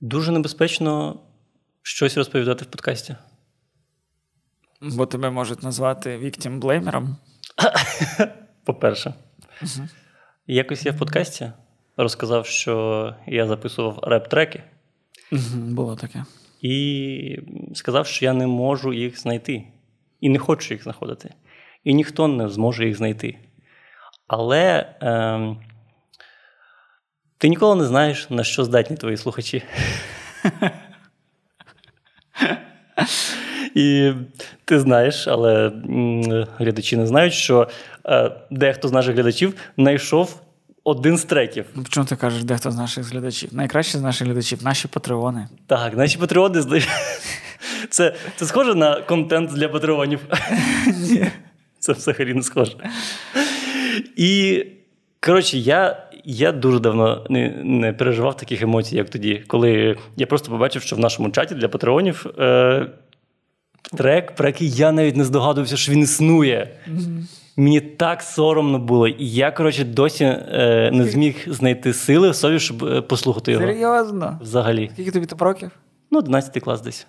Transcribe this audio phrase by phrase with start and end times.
[0.00, 1.20] Дуже небезпечно
[1.82, 3.16] щось розповідати в подкасті.
[4.80, 7.16] Бо тебе можуть назвати віктім-блеймером.
[8.64, 9.14] По-перше,
[9.62, 9.88] угу.
[10.46, 11.52] якось я в подкасті
[11.96, 14.62] розказав, що я записував реп-треки.
[15.32, 16.24] Угу, Було таке.
[16.60, 17.38] І
[17.74, 19.64] сказав, що я не можу їх знайти.
[20.20, 21.34] І не хочу їх знаходити.
[21.84, 23.38] І ніхто не зможе їх знайти.
[24.26, 25.56] Але е,
[27.38, 29.62] ти ніколи не знаєш, на що здатні твої слухачі.
[33.74, 34.12] І
[34.64, 35.72] ти знаєш, але
[36.58, 37.68] глядачі не знають, що
[38.06, 40.40] е, дехто з наших глядачів знайшов
[40.84, 41.64] один з треків.
[41.74, 43.50] Ну, Чому ти кажеш, дехто з наших глядачів?
[43.52, 45.48] Найкраще з наших глядачів наші патреони.
[45.66, 46.62] Так, наші патреони
[47.90, 50.20] це це схоже на контент для патреонів.
[50.86, 51.26] Ні.
[51.78, 52.76] Це взагалі не схоже.
[54.16, 54.64] І,
[55.20, 60.50] коротше, я я дуже давно не не переживав таких емоцій, як тоді, коли я просто
[60.50, 62.86] побачив, що в нашому чаті для патреонів е,
[63.96, 66.70] трек, про який я навіть не здогадувався, що він існує.
[66.90, 67.22] Mm-hmm.
[67.56, 69.08] Мені так соромно було.
[69.08, 73.66] І я, коротше, досі е, не зміг знайти сили в собі, щоб е, послухати його.
[73.66, 74.38] Серйозно?
[74.42, 74.90] Взагалі.
[74.92, 75.70] Скільки тобі років?
[76.10, 77.06] Ну, 11 клас десь.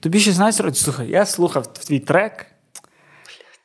[0.00, 0.76] Тобі 16 років?
[0.76, 2.46] Слухай, я слухав твій трек.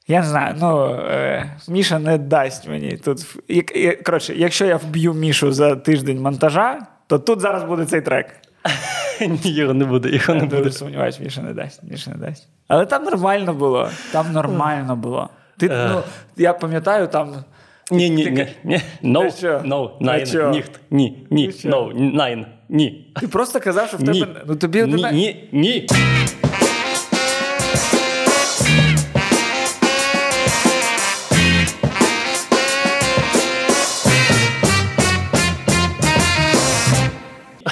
[0.07, 3.35] Я не знаю, ну е, Міша не дасть мені тут.
[3.47, 8.35] Як, коротше, якщо я вб'ю Мішу за тиждень монтажа, то тут зараз буде цей трек.
[9.21, 10.09] Ні, його не буде.
[10.09, 10.71] його не буде.
[10.71, 11.83] сумніваюся, Міша не дасть.
[11.83, 12.47] Міша не дасть.
[12.67, 13.89] Але там нормально було.
[14.11, 15.29] Там нормально було.
[15.57, 15.89] Ти, е.
[15.93, 16.01] ну,
[16.37, 17.43] Я пам'ятаю там.
[17.91, 18.81] Ні, ні, ні, ні.
[19.03, 20.71] No, no, nine, ніхт.
[20.91, 23.13] Ні, ні, no, nine, ні.
[23.19, 24.43] Ти просто казав, що в тебе.
[24.47, 25.87] Ну, тобі ні, ні, ні.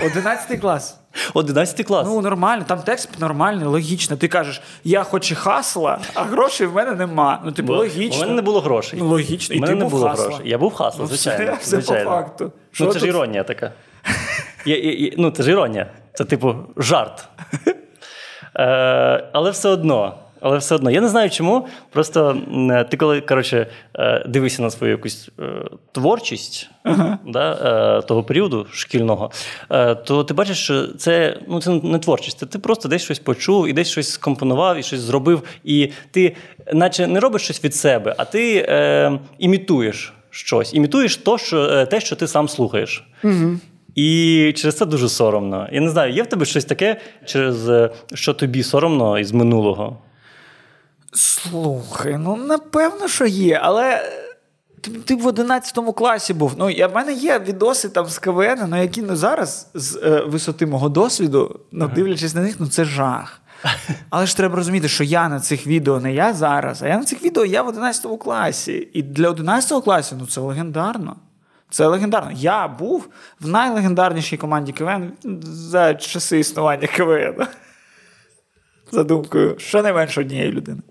[0.05, 0.99] Одинадцятий клас.
[1.33, 2.07] Одинадцятий клас.
[2.07, 4.17] Ну, нормально, там текст нормальний, логічно.
[4.17, 7.41] Ти кажеш, я хочу хасла, а грошей в мене нема.
[7.45, 8.17] Ну, типу, Бо, логічно.
[8.17, 8.99] У мене не було грошей.
[8.99, 9.55] Ну, логічно.
[9.55, 10.25] І у мене ти не був було хасла.
[10.25, 10.49] грошей.
[10.49, 11.57] Я був хасла, ну, звичайно.
[11.61, 12.09] Все, звичайно.
[12.09, 12.51] по факту.
[12.79, 13.71] Ну, це ж іронія така.
[14.65, 15.87] Я, я, ну, це ж іронія.
[16.13, 17.27] Це, типу, жарт.
[18.57, 20.17] Е, Але все одно.
[20.45, 21.67] Але все одно, я не знаю чому.
[21.91, 22.37] Просто
[22.91, 25.43] ти коли коротше, е, дивишся на свою якусь е,
[25.91, 27.17] творчість uh-huh.
[27.27, 27.51] да,
[27.99, 29.31] е, того періоду шкільного,
[30.05, 32.49] то ти бачиш, що це ну, це не творчість.
[32.49, 35.43] Ти просто десь щось почув і десь щось скомпонував і щось зробив.
[35.63, 36.35] І ти,
[36.73, 40.73] наче, не робиш щось від себе, а ти е, імітуєш щось.
[40.73, 43.03] Імітуєш то, що, те, що ти сам слухаєш.
[43.23, 43.57] Uh-huh.
[43.95, 45.67] І через це дуже соромно.
[45.71, 47.69] Я не знаю, є в тебе щось таке, через
[48.13, 49.97] що тобі соромно із минулого?
[51.15, 54.11] Слухай, ну напевно, що є, але.
[54.81, 56.53] Ти, ти в 11 класі був.
[56.57, 60.23] Ну, я, В мене є відоси там з КВН, ну, які ну, зараз з е,
[60.27, 63.41] висоти мого досвіду, ну, дивлячись на них, ну це жах.
[64.09, 67.03] Але ж треба розуміти, що я на цих відео не я зараз, а я на
[67.03, 68.89] цих відео я в 11 класі.
[68.93, 71.15] І для 11 класу ну, це легендарно.
[71.69, 72.31] Це легендарно.
[72.35, 73.07] Я був
[73.39, 75.11] в найлегендарнішій команді КВН
[75.43, 77.47] за часи існування КВН
[78.91, 80.81] за думкою щонайменше однієї людини.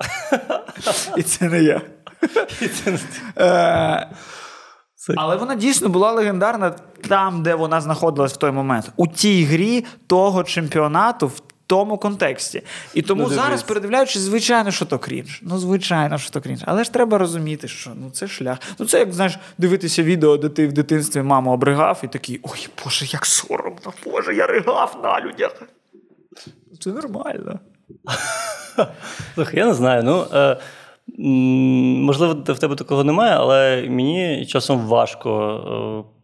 [1.16, 1.81] І це не я.
[3.38, 4.09] Е,
[5.16, 6.71] але вона дійсно була легендарна
[7.09, 11.27] там, де вона знаходилась в той момент, у тій грі того чемпіонату.
[11.27, 12.62] в тому контексті.
[12.94, 15.41] І тому ну, зараз, передивляючись, звичайно, що то крінж.
[15.43, 16.62] Ну, звичайно, що то крінж.
[16.66, 18.59] Але ж треба розуміти, що ну це шлях.
[18.78, 22.69] Ну, це як знаєш, дивитися відео, де ти в дитинстві маму обригав, і такий, ой,
[22.84, 25.62] Боже, як соромно, Боже, я ригав на людях.
[26.81, 27.60] Це нормально.
[29.34, 30.03] Слухай, я не знаю.
[30.03, 30.56] Ну, е,
[31.19, 36.15] Можливо, в тебе такого немає, але мені часом важко е,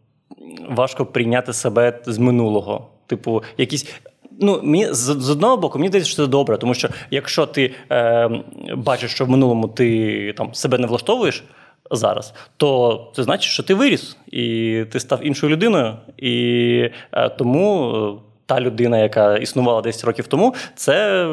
[0.69, 2.87] важко прийняти себе з минулого.
[3.07, 3.95] Типу, якісь.
[4.39, 7.73] Ну, мені з, з одного боку, мені здається, що це добре, тому що якщо ти
[7.91, 8.29] е,
[8.77, 11.43] бачиш, що в минулому ти там себе не влаштовуєш
[11.91, 15.97] зараз, то це значить, що ти виріс і ти став іншою людиною.
[16.17, 21.27] І е, тому е, та людина, яка існувала 10 років тому, це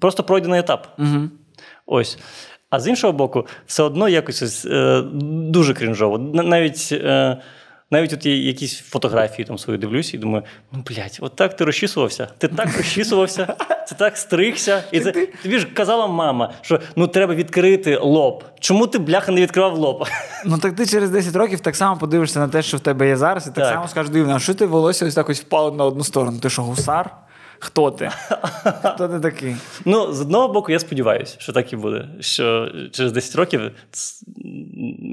[0.00, 0.86] просто пройдений етап.
[0.98, 1.28] Угу.
[1.86, 2.18] Ось.
[2.70, 5.02] А з іншого боку, все одно якось е,
[5.42, 6.18] дуже крінжово.
[6.18, 7.36] Навіть е,
[7.92, 11.64] навіть от є якісь фотографії там свої дивлюся і думаю, ну блядь, от так ти
[11.64, 13.46] розчісувався, ти так розчісувався,
[13.88, 14.84] ти так стригся.
[14.92, 15.12] І це
[15.42, 18.44] тобі ж казала мама, що ну треба відкрити лоб.
[18.60, 20.08] Чому ти, бляха, не відкривав лоб?
[20.44, 23.16] Ну так ти через 10 років так само подивишся на те, що в тебе є
[23.16, 23.74] зараз, і так, так.
[23.74, 26.38] само скажеш, дивно, а що ти волосся ось так ось впало на одну сторону?
[26.38, 27.10] Ти що, гусар?
[27.64, 28.10] Хто ти?
[28.94, 29.56] Хто ти такий?
[29.84, 32.08] Ну, з одного боку, я сподіваюся, що так і буде.
[32.20, 33.60] Що через 10 років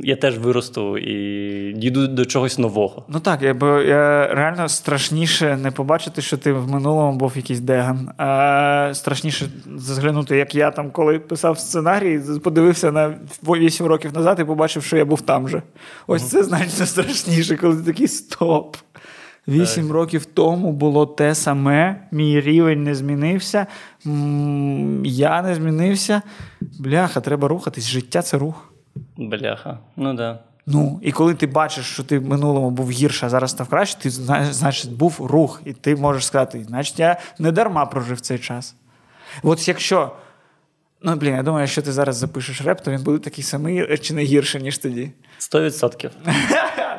[0.03, 3.05] я теж виросту і дійду до чогось нового.
[3.09, 7.59] Ну так, я, бо я реально страшніше не побачити, що ти в минулому був якийсь
[7.59, 8.09] деган.
[8.17, 9.45] А страшніше
[9.77, 14.97] зглянути, як я там, коли писав сценарій, подивився на 8 років назад і побачив, що
[14.97, 15.61] я був там же.
[16.07, 18.77] Ось це значно страшніше, коли ти такий стоп.
[19.49, 23.67] Вісім років тому було те саме, мій рівень не змінився,
[25.03, 26.21] я не змінився.
[26.79, 27.87] Бляха, треба рухатись.
[27.87, 28.73] Життя це рух.
[29.17, 30.39] Бляха, ну да.
[30.65, 33.99] Ну, і коли ти бачиш, що ти в минулому був гірше, а зараз став краще,
[33.99, 38.75] ти значить, був рух, і ти можеш сказати, значить, я не дарма прожив цей час.
[39.43, 40.11] От якщо.
[41.01, 44.13] Ну, блін, я думаю, якщо ти зараз запишеш реп, то він буде такий самий чи
[44.13, 45.11] не гірший, ніж тоді.
[45.37, 46.11] Сто відсотків.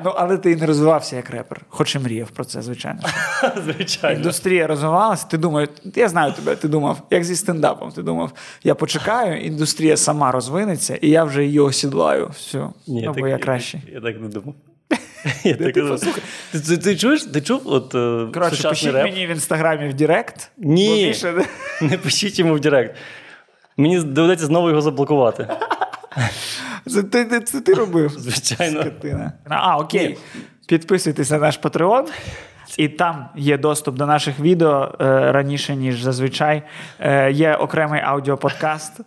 [0.05, 3.01] Ну, але ти не розвивався як репер, хоч і мріяв про це, звичайно.
[3.65, 4.17] Звичайно.
[4.17, 8.33] Індустрія розвивалася, ти думаєш, я знаю тебе, ти думав, як зі стендапом, ти думав,
[8.65, 12.31] я почекаю, індустрія сама розвинеться, і я вже її осідлаю.
[12.37, 13.81] Все, Ні, ну, так, бо я краще.
[13.87, 14.55] Я, я так не думав.
[15.45, 17.23] Я ти, ти, ти, ти чуєш?
[17.25, 17.63] Ти чув?
[17.65, 19.03] От, е, Коротше, пишіть реп?
[19.05, 20.51] мені в інстаграмі в Директ.
[20.59, 21.45] Ні, більше...
[21.81, 22.97] не пишіть йому в Директ.
[23.81, 25.47] Мені доведеться знову його заблокувати.
[26.87, 28.11] Це ти, ти, це ти робив.
[28.19, 28.81] Звичайно.
[28.81, 29.33] Скотина.
[29.49, 30.19] А, окей.
[30.69, 32.05] Підписуйтесь на наш Patreon.
[32.79, 36.63] І там є доступ до наших відео е, раніше, ніж зазвичай.
[37.01, 39.01] Е, Є окремий аудіоподкаст.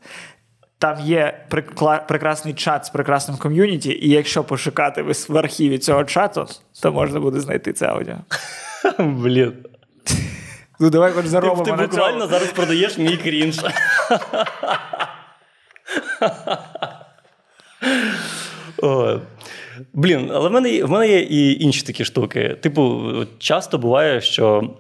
[0.80, 6.48] Там є прикла- прекрасний чат з прекрасним ком'юніті, і якщо пошукати в архіві цього чату,
[6.82, 8.16] то можна буде знайти це аудіо.
[9.00, 9.54] Блін.
[10.80, 11.64] Ну, давай хоч заробимо.
[11.66, 13.60] Ти, ти буквально зараз продаєш мій крінж.
[18.82, 19.20] О,
[19.94, 22.58] Блін, але в мене в мене є і інші такі штуки.
[22.62, 24.74] Типу, часто буває, що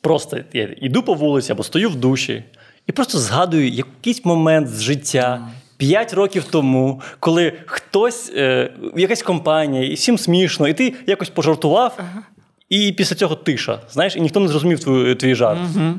[0.00, 2.44] просто я йду по вулиці або стою в душі
[2.86, 5.48] і просто згадую якийсь момент з життя.
[5.76, 11.94] П'ять років тому, коли хтось, е, якась компанія, і всім смішно, і ти якось пожартував,
[11.98, 12.22] ага.
[12.72, 13.80] І після цього тиша.
[13.90, 15.60] Знаєш, і ніхто не зрозумів твій, твій жарт.
[15.76, 15.94] Угу.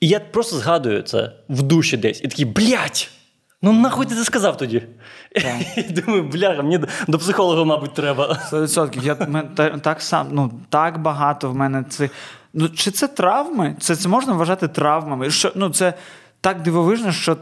[0.00, 2.20] І я просто згадую це в душі десь.
[2.24, 3.08] І такий, блядь!
[3.62, 4.82] Ну нахуй ти це сказав тоді?
[5.76, 8.38] І Думаю, бляха, мені до психолога, мабуть, треба.
[8.52, 9.04] 100%.
[9.04, 9.14] Я
[9.78, 12.10] так сам, ну так багато в мене це.
[12.54, 13.76] Ну, чи це травми?
[13.80, 15.30] Це це можна вважати травмами?
[15.30, 15.94] Що, Ну, Це
[16.40, 17.36] так дивовижно, що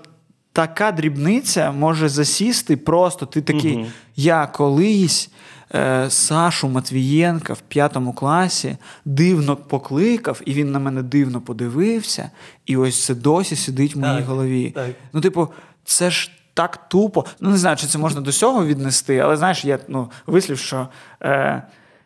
[0.52, 3.26] така дрібниця може засісти просто.
[3.26, 3.86] Ти такий, угу.
[4.16, 5.30] я колись.
[5.74, 12.30] Е, Сашу Матвієнка в п'ятому класі дивно покликав, і він на мене дивно подивився,
[12.66, 14.70] і ось це досі сидить в моїй так, голові.
[14.70, 14.90] Так.
[15.12, 15.48] Ну, типу,
[15.84, 17.24] це ж так тупо.
[17.40, 20.88] Ну, не знаю, чи це можна до цього віднести, але знаєш, є ну, вислів, що
[21.22, 21.62] е,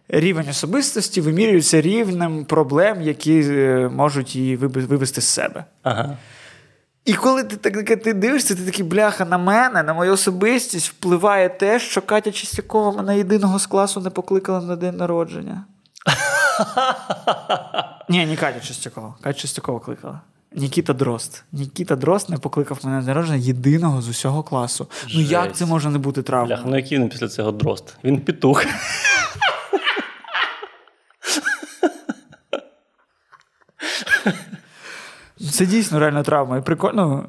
[0.09, 5.65] рівень особистості вимірюється рівнем проблем, які е, можуть її вивести з себе.
[5.83, 6.17] Ага.
[7.05, 11.49] І коли ти так ти дивишся, ти такий бляха на мене, на мою особистість впливає
[11.49, 15.65] те, що Катя Чистякова мене єдиного з класу не покликала на день народження.
[18.09, 19.15] Ні, не Катя Чистякова.
[19.21, 20.21] Катя Чистякова кликала.
[20.53, 21.43] Нікіта Дрозд.
[21.53, 24.87] Нікіта Дрозд не покликав мене на народження єдиного з усього класу.
[25.03, 25.15] Жесть.
[25.15, 26.59] Ну як це може не бути травмою?
[26.67, 27.97] Ну який він після цього Дрозд?
[28.05, 28.65] Він петух.
[35.51, 36.57] Це дійсно реальна травма.
[36.57, 37.29] І прикольно,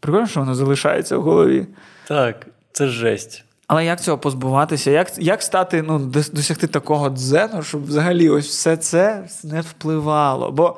[0.00, 1.66] прикольно, що воно залишається в голові.
[2.08, 3.44] Так, це жесть.
[3.66, 4.90] Але як цього позбуватися?
[4.90, 5.98] Як як стати, ну,
[6.32, 10.50] досягти такого дзену, щоб взагалі ось все це не впливало?
[10.50, 10.76] Бо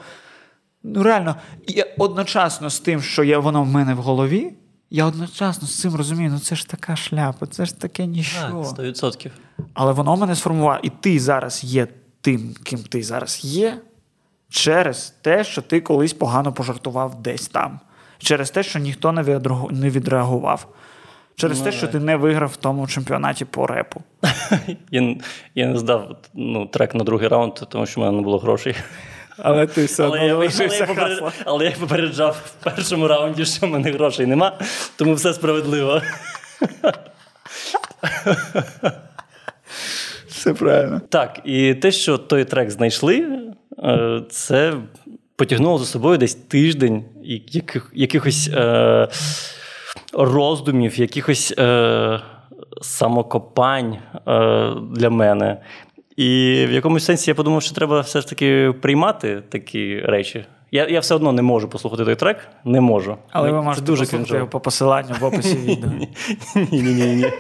[0.83, 4.53] ну реально, я одночасно з тим, що є воно в мене в голові,
[4.91, 8.41] я одночасно з цим розумію, ну це ж така шляпа, це ж таке ніщо.
[8.41, 9.31] Так, 100%.
[9.75, 10.81] Але воно мене сформувало.
[10.83, 11.87] І ти зараз є
[12.21, 13.81] тим, ким ти зараз є,
[14.51, 17.81] через те, що ти колись погано пожартував десь там,
[18.19, 19.13] через те, що ніхто
[19.71, 20.67] не відреагував.
[21.37, 24.03] Через ну, те, що ти не виграв в тому чемпіонаті по репу.
[24.91, 25.17] Я
[25.55, 28.75] я не здав ну, трек на другий раунд, тому що в мене не було грошей.
[29.39, 31.33] Але ти все одно але, лишився але, поперед...
[31.45, 34.59] але я попереджав в першому раунді, що в мене грошей нема,
[34.97, 36.03] тому все справедливо.
[40.29, 41.01] Все правильно.
[41.09, 43.41] Так, і те, що той трек знайшли,
[44.31, 44.75] це
[45.39, 49.09] потягнуло за собою десь тиждень яких, якихось е,
[50.13, 52.21] роздумів, якихось е,
[52.83, 54.01] самокопань е,
[54.93, 55.61] для мене.
[56.17, 60.45] І в якомусь сенсі я подумав, що треба все ж таки приймати такі речі.
[60.71, 63.17] Я я все одно не можу послухати той трек, не можу.
[63.31, 65.91] Але ви можете дуже послухати його по посиланню в описі відео.
[66.55, 67.33] Ні-ні-ні.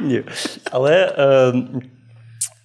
[0.00, 0.22] Ні.
[0.70, 1.54] Але е,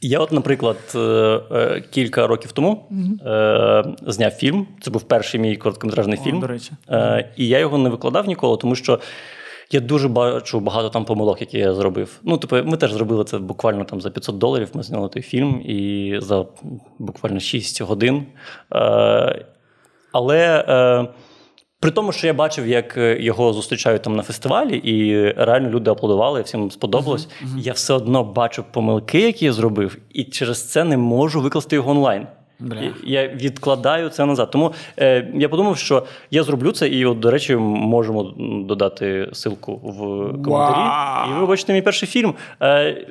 [0.04, 2.86] я, от, наприклад, е, е, кілька років тому
[3.26, 4.68] е, зняв фільм.
[4.82, 6.40] Це був перший мій короткометражний О, фільм.
[6.40, 6.72] До речі.
[7.38, 9.00] І я його не викладав ніколи, тому що
[9.72, 12.20] Я дуже бачу багато там помилок, які я зробив.
[12.24, 14.70] Ну, типу, ми теж зробили це буквально там за 500 доларів.
[14.74, 16.46] Ми зняли той фільм і за
[17.00, 18.26] буквально 6 годин.
[20.12, 20.64] Але
[21.84, 26.42] при тому, що я бачив, як його зустрічають там на фестивалі, і реально люди аплодували,
[26.42, 27.28] всім сподобалось.
[27.28, 27.60] Uh-huh, uh-huh.
[27.60, 31.92] Я все одно бачу помилки, які я зробив, і через це не можу викласти його
[31.92, 32.28] онлайн.
[32.60, 32.94] Бля.
[33.04, 34.52] Я відкладаю це назад.
[34.52, 38.24] Тому е, я подумав, що я зроблю це, і, от, до речі, можемо
[38.68, 39.98] додати ссылку в
[40.44, 40.78] коментарі.
[40.78, 41.38] Wow.
[41.38, 42.34] І ви бачите мій перший фільм.
[42.62, 43.08] Е,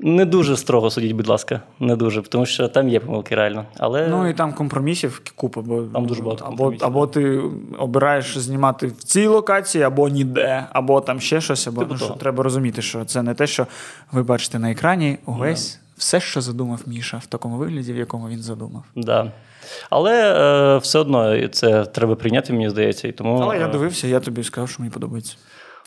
[0.00, 3.64] не дуже строго судіть, будь ласка, не дуже, тому що там є помилки реально.
[3.78, 4.08] Але...
[4.08, 7.42] Ну і там компромісів купа, бо там дуже багато або, або ти
[7.78, 12.42] обираєш знімати в цій локації, або ніде, або там ще щось, або ну, що треба
[12.42, 13.66] розуміти, що це не те, що
[14.12, 15.74] ви бачите на екрані увесь.
[15.74, 18.82] Yeah все, що задумав Міша, в такому вигляді, в якому він задумав.
[18.96, 19.32] Да.
[19.90, 20.34] Але
[20.74, 23.08] е, все одно це треба прийняти, мені здається.
[23.08, 25.36] І тому, Але я е, дивився, я тобі сказав, що мені подобається.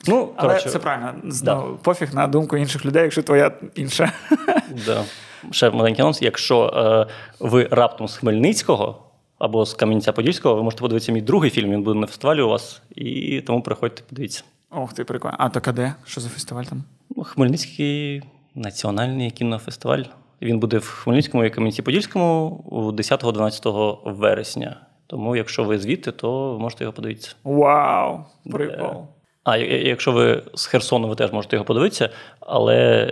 [0.08, 1.13] Ну, Але коротше, це правильно.
[1.43, 1.55] Да.
[1.55, 4.12] Ну, пофіг на думку інших людей, якщо твоя інша.
[4.86, 5.03] Да.
[5.51, 6.22] Ще маленький анонс.
[6.22, 9.03] Якщо е, ви раптом з Хмельницького
[9.39, 12.81] або з Кам'янця-Подільського, ви можете подивитися мій другий фільм, він буде на фестивалі у вас,
[12.96, 14.43] і тому приходьте, подивіться.
[14.72, 15.36] Ох, ти прикольно.
[15.39, 15.93] А так а де?
[16.05, 16.84] Що за фестиваль там?
[17.15, 18.22] Ну, Хмельницький
[18.55, 20.03] національний кінофестиваль.
[20.41, 22.63] Він буде в Хмельницькому і Кам'янці-Подільському
[22.98, 24.81] 10-12 вересня.
[25.08, 27.36] Тому, якщо ви звідти, то можете його подивитися.
[27.43, 28.20] Вау!
[28.51, 29.05] Прикол.
[29.43, 33.07] А якщо ви з Херсону, ви теж можете його подивитися, але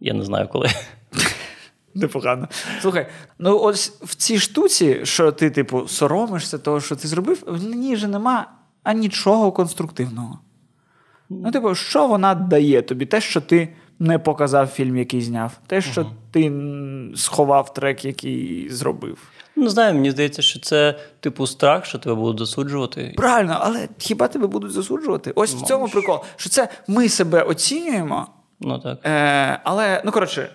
[0.00, 0.68] я не знаю коли.
[1.94, 2.48] Непогано.
[2.80, 3.06] Слухай,
[3.38, 7.96] ну ось в цій штуці, що ти, типу, соромишся того, що ти зробив, в ній
[7.96, 8.46] же нема
[8.94, 10.38] нічого конструктивного.
[11.28, 13.06] Ну, типу, що вона дає тобі?
[13.06, 13.68] Те, що ти
[13.98, 16.52] не показав фільм, який зняв, те, що uh ти
[17.16, 19.18] сховав трек, який зробив.
[19.64, 23.14] Не знаю, мені здається, що це типу страх, що тебе будуть засуджувати.
[23.16, 25.32] Правильно, але хіба тебе будуть засуджувати?
[25.34, 25.62] Ось Мож.
[25.62, 28.26] в цьому прикол, що це ми себе оцінюємо.
[28.60, 28.98] Ну так.
[29.04, 30.50] Е, Але, ну коротше,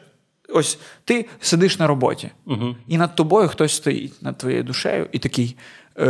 [0.54, 2.76] ось ти сидиш на роботі, угу.
[2.88, 5.58] і над тобою хтось стоїть над твоєю душею і такий
[5.98, 6.08] е,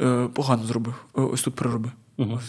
[0.00, 0.94] е, погано зробив.
[1.12, 1.90] Ось тут прироби.
[2.16, 2.40] Угу.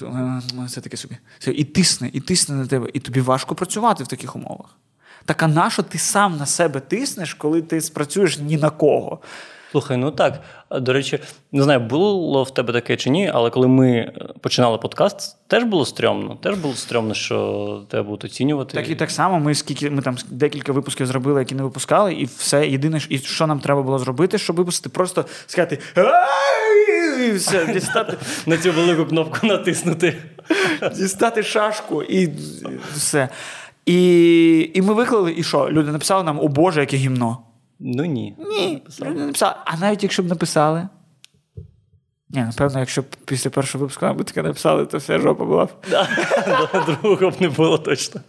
[0.70, 1.18] Це таке собі.
[1.48, 4.78] І тисне, і тисне на тебе, і тобі важко працювати в таких умовах.
[5.26, 9.20] Так а на що ти сам на себе тиснеш, коли ти спрацюєш ні на кого?
[9.72, 10.42] Слухай, ну так.
[10.72, 11.20] До речі,
[11.52, 15.86] не знаю, було в тебе таке чи ні, але коли ми починали подкаст, теж було
[15.86, 16.36] стрьомно.
[16.36, 18.78] Теж було стрьомно, що тебе будуть оцінювати.
[18.78, 19.40] Так і так само.
[19.40, 23.48] Ми скільки ми там декілька випусків зробили, які не випускали, і все єдине, і що
[23.48, 25.80] нам треба було зробити, щоб випустити, просто сказати
[27.28, 30.18] і все, дістати на цю велику кнопку натиснути.
[30.96, 32.30] Дістати шашку і
[32.96, 33.30] все.
[33.86, 35.70] І і ми виклали, і що?
[35.70, 37.38] Люди написали нам, о Боже, яке гімно.
[37.80, 38.36] Ну ні.
[38.40, 38.84] Ні.
[39.02, 39.56] Люди написали.
[39.66, 40.88] А навіть якщо б написали.
[42.30, 45.66] Ні, напевно, якщо б після першого випуску нам таке написали, то вся жопа була.
[45.66, 45.70] б.
[47.02, 48.22] Другого б не було точно.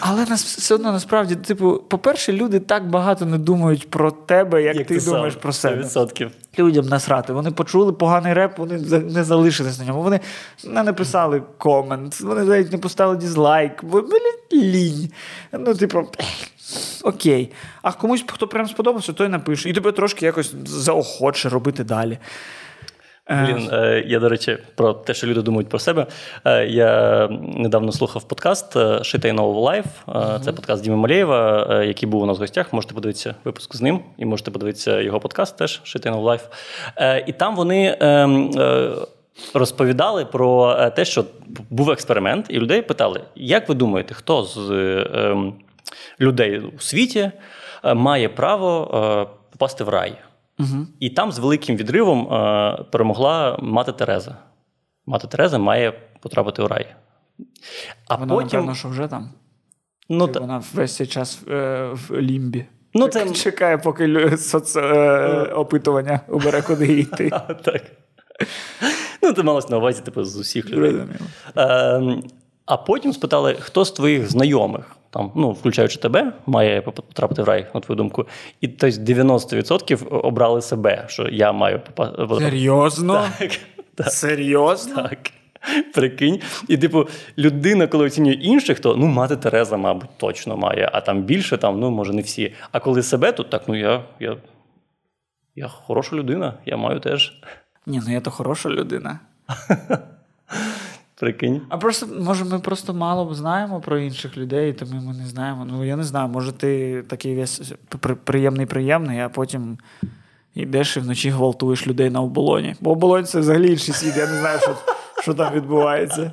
[0.00, 4.76] Але нас все одно насправді, типу, по-перше, люди так багато не думають про тебе, як,
[4.76, 5.82] як ти, ти думаєш про себе.
[5.82, 6.30] 100%.
[6.58, 7.32] Людям насрати.
[7.32, 10.02] Вони почули поганий реп, вони не залишились на ньому.
[10.02, 10.20] Вони
[10.64, 14.04] не написали комент, вони навіть не поставили дізлайк, бо
[14.52, 15.10] лінь.
[15.52, 16.08] Ну, типу,
[17.02, 17.52] окей.
[17.82, 19.68] А комусь, хто прям сподобався, той напише.
[19.68, 22.18] І тебе трошки якось заохоче робити далі.
[23.30, 26.06] Блін, е, я, до речі, про те, що люди думають про себе.
[26.44, 29.86] Е, я недавно слухав подкаст Shit I Know About Life.
[30.44, 32.72] Це подкаст Діми Малєєва, е, який був у нас в гостях.
[32.72, 36.28] Можете подивитися випуск з ним, і можете подивитися його подкаст теж Shit I Know About
[36.28, 36.42] Life.
[37.26, 37.96] І там вони.
[38.00, 38.50] Ем,
[39.54, 41.24] розповідали про те, що
[41.70, 44.70] був експеримент, і людей питали: як ви думаєте, хто з
[45.14, 45.54] ем,
[46.20, 47.30] людей у світі
[47.94, 50.18] має право попасти в рай?
[50.62, 50.86] Угу.
[51.00, 54.36] І там з великим відривом е, перемогла мати Тереза.
[55.06, 56.86] Мати Тереза має потрапити у рай.
[58.08, 58.46] А Вона, потім...
[58.46, 59.30] напевно, що вже там.
[60.08, 60.40] Ну, та...
[60.40, 62.66] Вона весь цей час е, в лімбі.
[62.94, 63.30] Ну, це...
[63.34, 64.76] Чекає, поки соц...
[64.76, 67.30] е, опитування убере, куди йти.
[67.64, 67.82] Так.
[69.22, 71.02] Ну, ти малось на увазі типу, з усіх людей.
[71.56, 72.22] Е,
[72.66, 77.66] а потім спитали, хто з твоїх знайомих там, ну, включаючи тебе, має потрапити в рай,
[77.74, 78.26] на твою думку.
[78.60, 82.44] І тобто 90% обрали себе, що я маю потрапити.
[82.44, 83.24] Серйозно?
[83.38, 83.50] Так,
[83.94, 84.12] так.
[84.12, 84.94] Серйозно?
[84.94, 85.18] Так.
[85.94, 86.40] Прикинь.
[86.68, 91.22] І, типу, людина, коли оцінює інших, то ну, мати Тереза, мабуть, точно має, а там
[91.22, 92.54] більше, там, ну, може, не всі.
[92.72, 94.36] А коли себе, то так, ну я я,
[95.54, 97.42] я хороша людина, я маю теж.
[97.86, 99.20] Ні, ну я то хороша людина.
[101.22, 101.60] Прикинь.
[101.68, 105.64] А просто, може, ми просто мало знаємо про інших людей, тому ми не знаємо.
[105.64, 107.72] Ну, я не знаю, може, ти такий весь
[108.24, 109.78] приємний, приємний, а потім
[110.54, 112.74] Йдеш і вночі гвалтуєш людей на оболоні.
[112.80, 114.76] Бо оболонь це взагалі інший світ, я не знаю, що,
[115.22, 116.32] що там відбувається.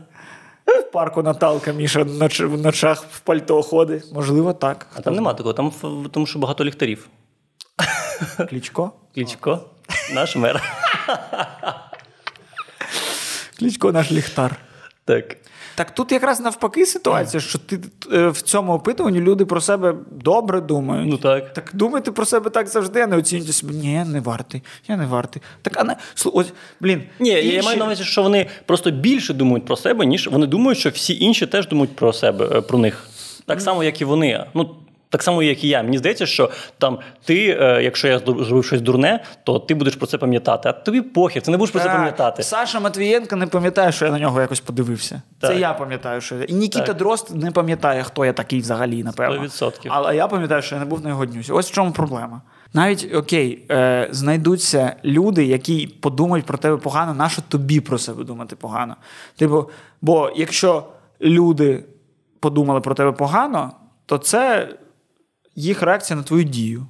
[0.65, 2.03] В парку Наталка Міша
[2.39, 4.03] в ночах в пальто ходить.
[4.13, 4.87] Можливо, так.
[4.95, 5.71] А там нема такого, там
[6.11, 7.07] тому що багато ліхтарів.
[8.49, 8.91] Клічко?
[9.15, 9.59] Клічко,
[10.13, 10.63] наш мер.
[13.59, 14.59] Клічко наш ліхтар.
[15.09, 15.37] Так.
[15.75, 17.79] Так тут якраз навпаки ситуація, що ти
[18.13, 21.09] е, в цьому опитуванні люди про себе добре думають.
[21.09, 21.53] Ну так.
[21.53, 23.73] Так думайте про себе так завжди, а не оцінюйте себе.
[23.73, 25.41] Ні, я не вартий, я не вартий.
[25.61, 25.95] Так, а не
[26.33, 27.03] ось, блін.
[27.19, 27.47] Ні, інші...
[27.47, 30.89] я маю на увазі, що вони просто більше думають про себе, ніж вони думають, що
[30.89, 33.07] всі інші теж думають про себе, е, про них.
[33.45, 34.45] Так само, як і вони.
[34.53, 34.75] Ну,
[35.09, 35.83] так само, як і я.
[35.83, 40.07] Мені здається, що там ти, е, якщо я зробив щось дурне, то ти будеш про
[40.07, 40.69] це пам'ятати.
[40.69, 42.43] А тобі похід, ти не будеш про це пам'ятати.
[42.43, 45.21] Саша Матвієнко не пам'ятає, що я на нього якось подивився.
[45.39, 45.51] Так.
[45.51, 46.43] Це я пам'ятаю, що я.
[46.43, 46.97] І Нікіта так.
[46.97, 49.43] Дрозд не пам'ятає, хто я такий взагалі, напевно.
[49.43, 49.71] 100%.
[49.89, 51.51] Але я пам'ятаю, що я не був на його днюсі.
[51.51, 52.41] Ось в чому проблема.
[52.73, 58.55] Навіть окей, е, знайдуться люди, які подумають про тебе погано, нащо тобі про себе думати
[58.55, 58.95] погано.
[59.35, 59.69] Типу,
[60.01, 60.83] бо якщо
[61.21, 61.83] люди
[62.39, 63.71] подумали про тебе погано,
[64.05, 64.69] то це
[65.59, 66.87] їх реакція на твою дію.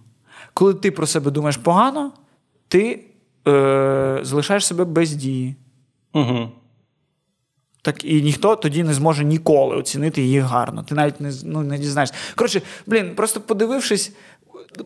[0.53, 2.11] Коли ти про себе думаєш погано,
[2.67, 3.05] ти
[3.47, 5.55] е, залишаєш себе без дії.
[6.13, 6.51] Угу.
[7.81, 10.83] Так і ніхто тоді не зможе ніколи оцінити її гарно.
[10.83, 12.15] Ти навіть не ну, не дізнаєшся.
[12.35, 14.11] Коротше, блін, просто подивившись,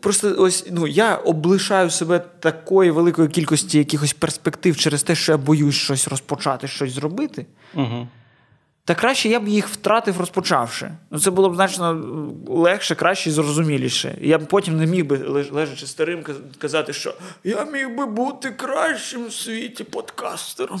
[0.00, 5.38] просто ось ну я облишаю себе такої великої кількості якихось перспектив через те, що я
[5.38, 7.46] боюсь щось розпочати, щось зробити.
[7.74, 8.08] Угу.
[8.86, 10.90] Та краще я б їх втратив, розпочавши.
[11.10, 12.02] Ну це було б значно
[12.46, 14.18] легше, краще і зрозуміліше.
[14.20, 15.18] Я б потім не міг би,
[15.50, 16.24] лежачи старим,
[16.58, 17.14] казати, що
[17.44, 20.80] я міг би бути кращим в світі подкастером.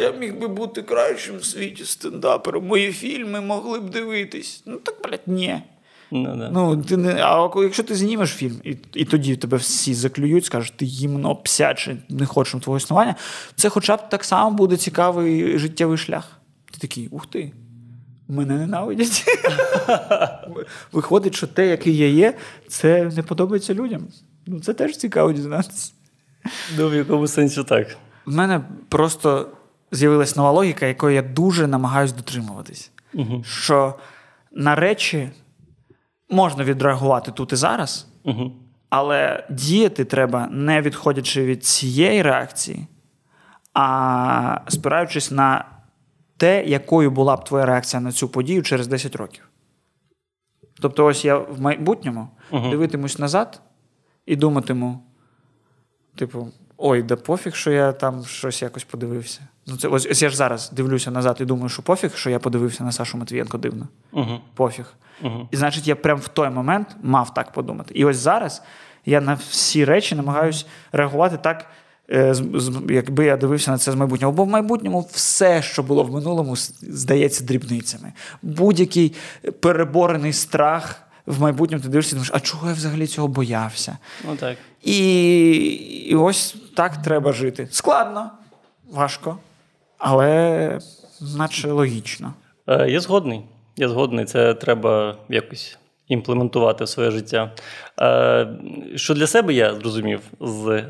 [0.00, 2.66] Я міг би бути кращим в світі стендапером.
[2.66, 4.62] Мої фільми могли б дивитись.
[4.66, 5.62] Ну так, блядь, ні.
[6.10, 6.50] Ну, да.
[6.50, 10.72] ну, ти не, А якщо ти знімеш фільм, і і тоді тебе всі заклюють, скажуть,
[10.76, 13.14] ти гімно псяче, не хочемо твого існування,
[13.54, 16.41] це хоча б так само буде цікавий життєвий шлях.
[16.82, 17.52] Такий, ух ти,
[18.28, 19.24] мене ненавидять.
[20.92, 22.34] Виходить, що те, який я є,
[22.68, 24.02] це не подобається людям.
[24.46, 25.92] Ну, Це теж цікаво дізнатися.
[26.78, 27.96] Ну, в якому сенсі так.
[28.26, 29.48] У мене просто
[29.92, 32.90] з'явилась нова логіка, якої я дуже намагаюся дотримуватись.
[33.14, 33.44] Угу.
[33.44, 33.94] Що
[34.52, 35.30] на речі
[36.30, 38.52] можна відреагувати тут і зараз, угу.
[38.90, 42.86] але діяти треба, не відходячи від цієї реакції,
[43.74, 45.71] а спираючись на
[46.42, 49.48] те, якою була б твоя реакція на цю подію через 10 років.
[50.80, 52.70] Тобто, ось я в майбутньому uh-huh.
[52.70, 53.60] дивитимусь назад
[54.26, 55.02] і думатиму,
[56.16, 59.40] типу, ой, да пофіг, що я там щось якось подивився.
[59.66, 62.38] Ну, це ось, ось я ж зараз дивлюся назад і думаю, що пофіг, що я
[62.38, 63.88] подивився на Сашу Матвієнко дивно.
[64.12, 64.38] Uh-huh.
[64.54, 64.94] Пофіг.
[65.22, 65.46] Uh-huh.
[65.50, 67.94] І значить, я прямо в той момент мав так подумати.
[67.94, 68.62] І ось зараз
[69.06, 71.66] я на всі речі намагаюся реагувати так.
[72.12, 72.34] Е,
[72.88, 74.32] якби я дивився на це з майбутнього.
[74.32, 78.12] Бо в майбутньому все, що було в минулому, здається дрібницями.
[78.42, 79.12] Будь-який
[79.60, 81.02] переборений страх.
[81.26, 83.98] В майбутньому ти дивишся думаєш, а чого я взагалі цього боявся?
[84.26, 84.56] Ну так.
[84.82, 85.58] І
[86.08, 87.68] і ось так треба жити.
[87.70, 88.30] Складно,
[88.92, 89.36] важко,
[89.98, 90.78] але
[91.36, 92.32] наче логічно.
[92.66, 93.40] Е, Я згодний.
[93.76, 94.24] Я згодний.
[94.24, 97.52] Це треба якось імплементувати в своє життя.
[98.00, 98.48] Е,
[98.96, 100.84] Що для себе я зрозумів з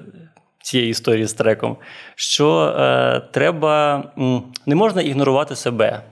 [0.63, 1.77] цієї історії з треком,
[2.15, 4.05] що е, треба
[4.67, 6.03] не можна ігнорувати себе.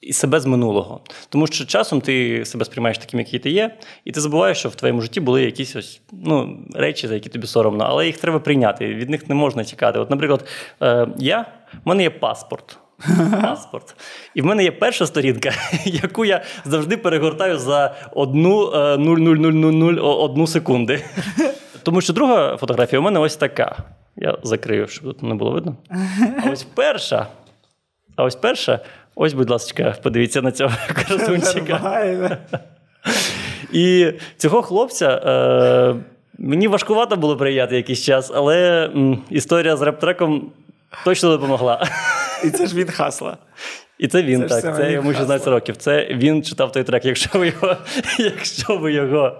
[0.00, 1.00] І себе з минулого.
[1.28, 4.74] Тому що часом ти себе сприймаєш таким, який ти є, і ти забуваєш, що в
[4.74, 8.86] твоєму житті були якісь ось ну, речі, за які тобі соромно, але їх треба прийняти.
[8.86, 9.98] Від них не можна тікати.
[9.98, 10.48] От, наприклад,
[10.82, 11.46] е, я,
[11.84, 12.78] в мене є паспорт.
[13.42, 13.94] Паспорт.
[14.34, 15.50] І в мене є перша сторінка,
[15.84, 21.04] яку я завжди перегортаю за одну 0,0000 е, одну секунди.
[21.82, 23.76] Тому що друга фотографія у мене ось така.
[24.16, 25.76] Я закрию, щоб тут не було видно.
[26.46, 27.26] А ось перша.
[28.16, 28.80] А ось перша.
[29.14, 31.76] Ось, будь ласка, подивіться на цього красунчика.
[33.72, 35.94] І цього хлопця е,
[36.38, 40.40] мені важкувато було прийняти якийсь час, але м, історія з реп-треком
[41.04, 41.86] точно допомогла.
[42.44, 43.36] І це ж від хасла.
[43.98, 44.76] І це він, це так.
[44.76, 45.76] Це йому 16 років.
[45.76, 47.04] Це він читав той трек.
[47.04, 47.76] Якщо ви його
[48.18, 49.36] якщо ви його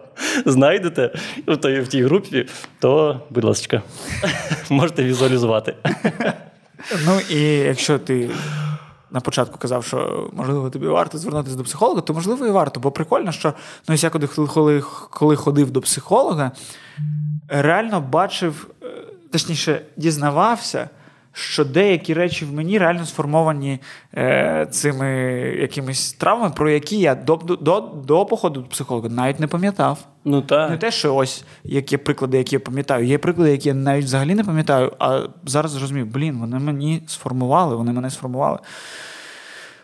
[0.46, 1.10] знайдете
[1.46, 2.46] в той, в тій групі,
[2.78, 3.82] то, будь ласка,
[4.70, 5.74] можете візуалізувати.
[7.06, 8.30] Ну і якщо ти
[9.10, 12.80] на початку казав, що можливо тобі варто звернутися до психолога, то можливо і варто.
[12.80, 13.54] Бо прикольно, що
[13.88, 16.50] ну, я коли, коли ходив до психолога,
[17.48, 18.86] реально бачив, е,
[19.32, 20.88] точніше, дізнавався
[21.38, 23.80] що деякі речі в мені реально сформовані
[24.14, 25.08] е, цими
[25.60, 29.98] якимись травмами, про які я до до, до походу до психолога навіть не пам'ятав.
[30.24, 30.70] Ну так.
[30.70, 33.06] Не те, що ось які приклади, які я пам'ятаю.
[33.06, 37.76] Є приклади, які я навіть взагалі не пам'ятаю, а зараз зрозумів, блін, вони мені сформували,
[37.76, 38.58] вони мене сформували.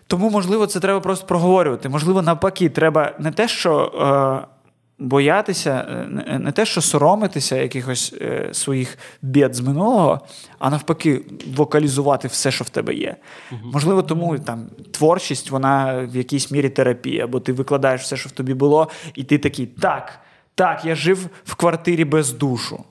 [0.06, 1.88] Тому, можливо, це треба просто проговорювати.
[1.88, 3.92] Можливо, навпаки, треба не те, що
[4.44, 4.46] е,
[5.02, 5.86] боятися,
[6.28, 10.20] е, не те, що соромитися якихось е, своїх бід з минулого,
[10.58, 11.20] а навпаки,
[11.56, 13.16] вокалізувати все, що в тебе є.
[13.52, 13.60] Угу.
[13.72, 18.32] Можливо, тому там творчість, вона в якійсь мірі терапія, бо ти викладаєш все, що в
[18.32, 20.20] тобі було, і ти такий, так,
[20.54, 22.84] так, я жив в квартирі без душу.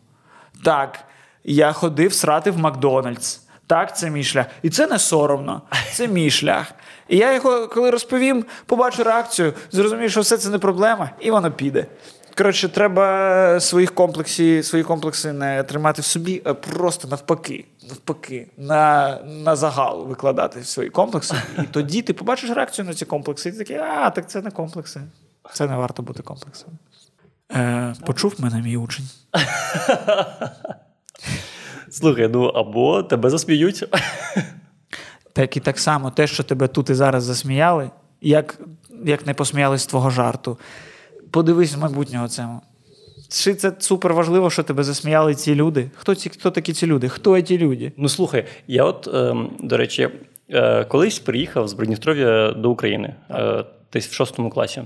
[0.64, 1.00] Так,
[1.44, 3.41] я ходив срати в Макдональдс.
[3.72, 4.46] Так, це мій шлях.
[4.62, 5.62] І це не соромно,
[5.94, 6.74] це мій шлях.
[7.08, 11.52] І я його, коли розповім, побачу реакцію, зрозумію, що все це не проблема, і воно
[11.52, 11.86] піде.
[12.38, 19.18] Коротше, треба своїх комплексів, свої комплекси не тримати в собі, а просто навпаки, навпаки, на
[19.26, 21.36] на загал викладати свої комплекси.
[21.58, 24.52] І тоді ти побачиш реакцію на ці комплекси, і ти такий, а, так це не
[24.52, 25.02] комплекси.
[25.54, 26.70] Це не варто бути комплексом.
[27.52, 29.06] Е, Почув мене мій учень.
[31.92, 33.86] Слухай, ну або тебе засміють.
[35.34, 37.90] Так і так само те, що тебе тут і зараз засміяли,
[38.22, 38.60] як
[39.06, 40.58] як не посміялись з твого жарту.
[41.32, 42.62] Подивись майбутнього цьому.
[43.30, 45.92] Чи це супер важливо, що тебе засміяли ці люди?
[45.96, 47.10] Хто ці, хто такі ці люди?
[47.10, 47.92] Хто ці люди?
[47.98, 50.10] Ну слухай, я от, е, до речі,
[50.50, 54.84] е, колись приїхав з Бродністров'я до України, е, десь в шостому класі.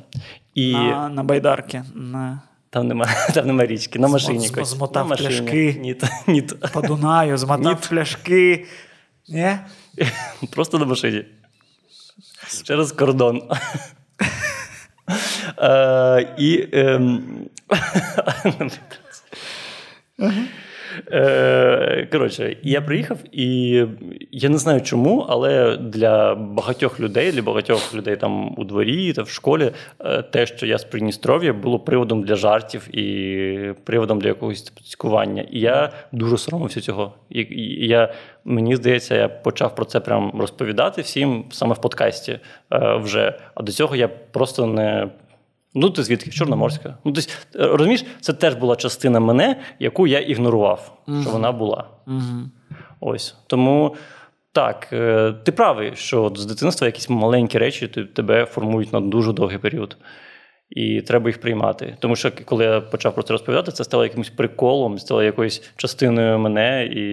[0.53, 0.73] І...
[0.73, 1.83] На на байдарки.
[1.95, 2.41] На...
[2.75, 4.47] Там нема там нема річки, на машині.
[4.47, 5.77] Зм, змотав на пляшки.
[5.79, 5.95] Ні,
[6.27, 6.41] ні.
[6.73, 8.65] По Дунаю, змотав пляшки.
[9.27, 9.57] Ні?
[10.51, 11.25] Просто на машині.
[12.63, 13.41] Через кордон.
[15.57, 16.67] Е, і...
[16.73, 17.23] Ем,
[21.11, 23.69] Е, коротше, я приїхав, і
[24.31, 29.21] я не знаю чому, але для багатьох людей, для багатьох людей там у дворі та
[29.21, 34.27] в школі, е, те, що я з Придністров'я, було приводом для жартів і приводом для
[34.27, 35.45] якогось цькування.
[35.51, 37.13] І я дуже соромився цього.
[37.29, 38.13] І я,
[38.47, 42.39] Мені здається, я почав про це прям розповідати всім саме в подкасті
[42.73, 43.39] е, вже.
[43.55, 45.09] А до цього я просто не.
[45.75, 46.31] Ну, ти звідки?
[46.31, 46.97] Чорноморська.
[47.05, 51.89] Ну, тобто, розумієш, це теж була частина мене, яку я ігнорував, mm що вона була.
[52.07, 52.45] mm
[52.99, 53.35] Ось.
[53.47, 53.95] Тому
[54.51, 59.57] так, е, ти правий, що з дитинства якісь маленькі речі тебе формують на дуже довгий
[59.57, 59.97] період.
[60.69, 61.97] І треба їх приймати.
[61.99, 66.39] Тому що коли я почав про це розповідати, це стало якимось приколом, стало якоюсь частиною
[66.39, 66.85] мене.
[66.85, 67.05] І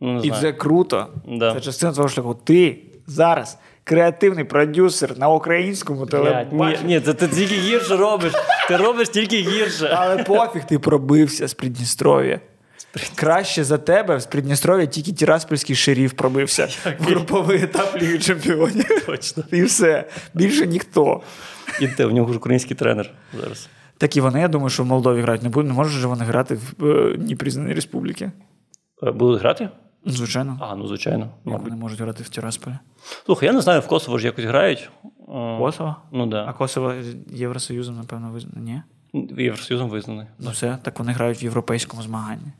[0.00, 0.38] ну, не знаю.
[0.38, 1.06] І це круто.
[1.28, 1.54] Да.
[1.54, 2.36] Це частина твого шляху.
[2.44, 6.78] Ти зараз креативний продюсер на українському телебаченні.
[6.84, 8.32] Ні, ні, ти тільки гірше робиш.
[8.68, 9.96] Ти робиш тільки гірше.
[9.96, 12.40] Але пофіг, ти пробився з Придністров'я.
[13.14, 16.68] Краще за тебе з Придністров'я тільки Тираспольський шеріф пробився
[16.98, 19.04] в груповий етап Ліги Чемпіонів.
[19.06, 19.44] Точно.
[19.52, 20.04] І все.
[20.34, 21.20] Більше ніхто.
[21.80, 23.68] І те, в нього ж український тренер зараз.
[23.98, 25.68] Так і вони, я думаю, що в Молдові грають не будуть.
[25.68, 28.30] Не можуть же вони грати в е, непризнаній республіки.
[29.02, 29.68] Е, будуть грати?
[30.06, 30.58] Звичайно.
[30.60, 31.28] А, ну звичайно.
[31.46, 32.74] Як вони можуть грати в Тирасполі?
[33.26, 34.90] Слухай, я не знаю, в Косово ж якось грають.
[35.58, 35.96] Косово?
[36.12, 36.44] Ну да.
[36.48, 36.94] А Косово
[37.30, 38.82] Євросоюзом, напевно, визнано, ні?
[39.42, 40.26] Євросоюзом визнаний.
[40.38, 42.52] Ну все, так вони грають в європейському змаганні.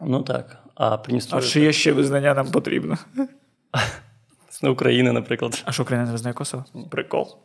[0.00, 0.62] Ну так.
[0.74, 1.46] А Придністров'я...
[1.46, 2.98] А чи є ще визнання нам потрібно?
[4.50, 5.62] З України, наприклад.
[5.64, 6.64] А що Україна не визнає Косово?
[6.90, 7.36] Прикол.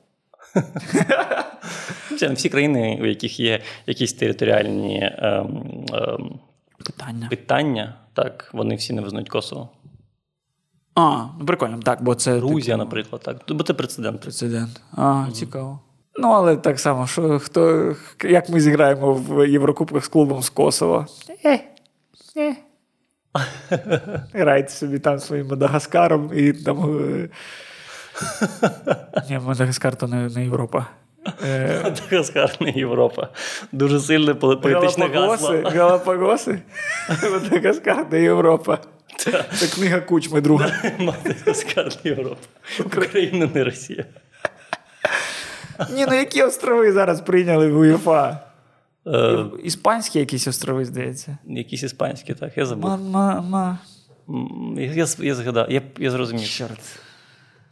[2.33, 6.39] Всі країни, у яких є якісь територіальні ем, ем,
[6.85, 9.69] питання, питання, так, вони всі не визнають Косово.
[10.95, 12.37] А, ну прикольно, так, бо це.
[12.37, 12.85] Грузія, типу...
[12.85, 13.37] наприклад, так.
[13.49, 14.21] Бо це прецедент.
[14.21, 14.81] Прецедент.
[14.91, 15.31] А, mm.
[15.31, 15.79] цікаво.
[16.15, 21.05] Ну, але так само, що хто, як ми зіграємо в Єврокубках з клубом з Косово.
[21.45, 21.59] Е,
[22.37, 22.55] е.
[24.33, 26.99] Грайте собі там своїм Мадагаскаром і там.
[26.99, 27.29] Е,
[29.29, 30.87] ні, Мадагаскар то не, не Європа.
[31.45, 33.29] Е, Мадагаскар не Європа.
[33.71, 35.61] Дуже сильне політичне гасло.
[35.65, 36.61] Галапагоси?
[37.31, 38.79] Мадагаскар не Європа.
[39.17, 40.71] Це книга Кучми друга.
[40.99, 42.41] Мадагаскар не Європа.
[42.85, 44.05] Україна не Росія.
[45.93, 48.39] Ні, ну які острови зараз прийняли в УЄФА?
[49.07, 51.37] Е, Іспанські якісь острови, здається.
[51.47, 52.89] Якісь іспанські, так, я забув.
[52.89, 53.77] Ма-ма-ма.
[55.19, 56.47] Я згадав, я зрозумів.
[56.49, 56.79] Чорт.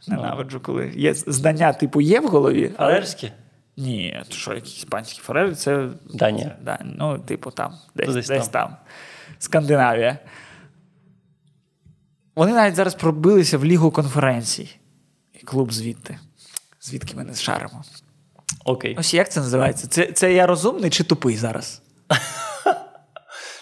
[0.08, 2.72] Ненавиджу, коли є знання, типу, є в голові.
[2.76, 3.32] Фарерські?
[3.76, 5.88] Ні, що якісь іспанські фарери, це.
[6.14, 6.56] Данія.
[6.62, 8.68] Да, ну, типу, там, десь, десь, десь там.
[8.68, 8.76] там.
[9.38, 10.18] Скандинавія.
[12.36, 14.70] Вони навіть зараз пробилися в Лігу конференцій.
[15.34, 16.18] І клуб звідти.
[16.80, 17.82] Звідки ми не шаримо.
[18.64, 18.96] Окей.
[18.98, 19.86] Ось як це називається?
[19.86, 21.82] Це це я розумний чи тупий зараз?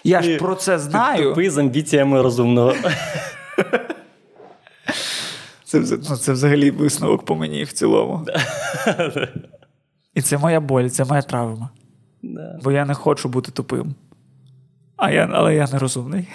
[0.03, 1.23] Я ж про це знаю.
[1.23, 2.75] Тупий з амбіціями розумного.
[5.69, 8.25] Це, ну, це взагалі висновок по мені в цілому.
[10.13, 11.69] І це моя боль, це моя травма.
[12.63, 13.95] Бо я не хочу бути тупим.
[14.97, 16.27] А я, Але я не розумний.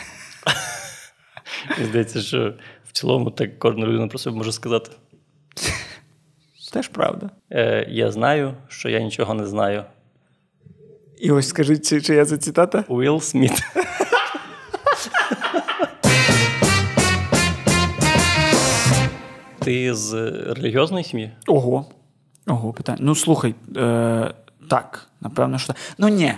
[1.88, 4.90] Здається, що в цілому так кожна людина про себе може сказати.
[6.72, 7.30] Теж правда.
[7.50, 9.84] Е, Я знаю, що я нічого не знаю.
[11.18, 12.84] І ось скажіть, чи, чи я це цитата?
[12.88, 13.62] Уілл Сміт.
[19.64, 20.12] Ти з
[20.56, 21.30] релігіозної сім'ї?
[21.46, 21.86] Ого.
[22.46, 22.98] Ого, питання.
[23.00, 24.34] Ну, слухай, е,
[24.70, 25.76] так, напевно, що так.
[25.98, 26.34] Ну, ні.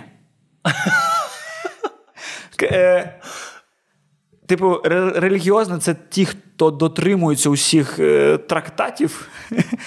[2.61, 3.19] Е,
[4.45, 4.81] Типу,
[5.15, 9.29] релігіозно це ті, хто дотримується усіх е, трактатів,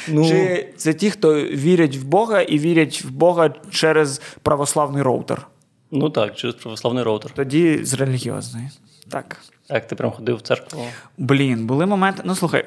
[0.09, 0.29] Ну.
[0.29, 5.47] чи це ті, хто вірять в Бога і вірять в Бога через православний роутер.
[5.91, 7.31] Ну так, через православний роутер.
[7.31, 8.69] Тоді з релігіозної.
[9.11, 9.37] Так.
[9.71, 10.85] Так, ти прям ходив в церкву.
[11.19, 12.23] Блін, були моменти.
[12.25, 12.65] Ну, слухай,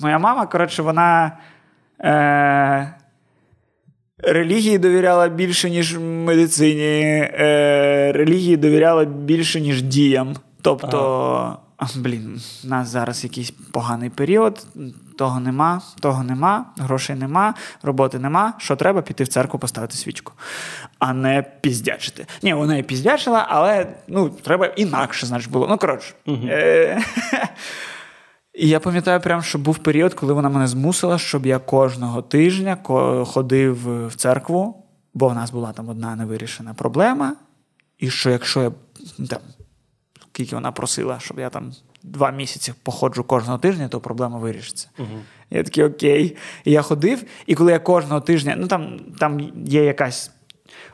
[0.00, 1.38] моя мама, коротше, вона
[2.00, 2.94] е,
[4.18, 10.36] релігії довіряла більше, ніж медицині, е, релігії довіряла більше, ніж діям.
[10.62, 10.98] Тобто,
[11.76, 11.90] ага.
[11.96, 14.66] блін, у нас зараз якийсь поганий період,
[15.16, 18.52] того нема, того нема, грошей нема, роботи нема.
[18.58, 20.32] Що треба піти в церкву поставити свічку,
[20.98, 22.26] а не піздячити.
[22.42, 25.66] Ні, вона і піздячила, але ну, треба інакше, значить, було.
[25.70, 26.14] Ну, коротше.
[26.28, 27.02] Е-
[28.54, 32.78] і я пам'ятаю, прям, що був період, коли вона мене змусила, щоб я кожного тижня
[33.26, 37.36] ходив в церкву, бо в нас була там одна невирішена проблема.
[37.98, 38.72] І що якщо я
[39.26, 39.38] там,
[40.32, 41.72] скільки вона просила, щоб я там
[42.04, 44.88] два місяці походжу кожного тижня, то проблема вирішиться.
[45.50, 46.36] Я такий окей.
[46.64, 50.30] І я ходив, і коли я кожного тижня, ну там, там є якась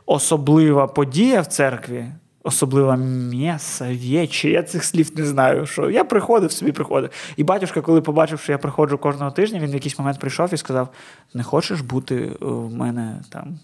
[0.06, 2.06] особлива подія в церкві,
[2.42, 5.66] особлива м'яса, вічі, я цих слів не знаю.
[5.66, 7.10] Що я приходив, собі приходив.
[7.36, 10.56] І батюшка, коли побачив, що я приходжу кожного тижня, він в якийсь момент прийшов і
[10.56, 10.88] сказав:
[11.34, 13.58] не хочеш бути в мене там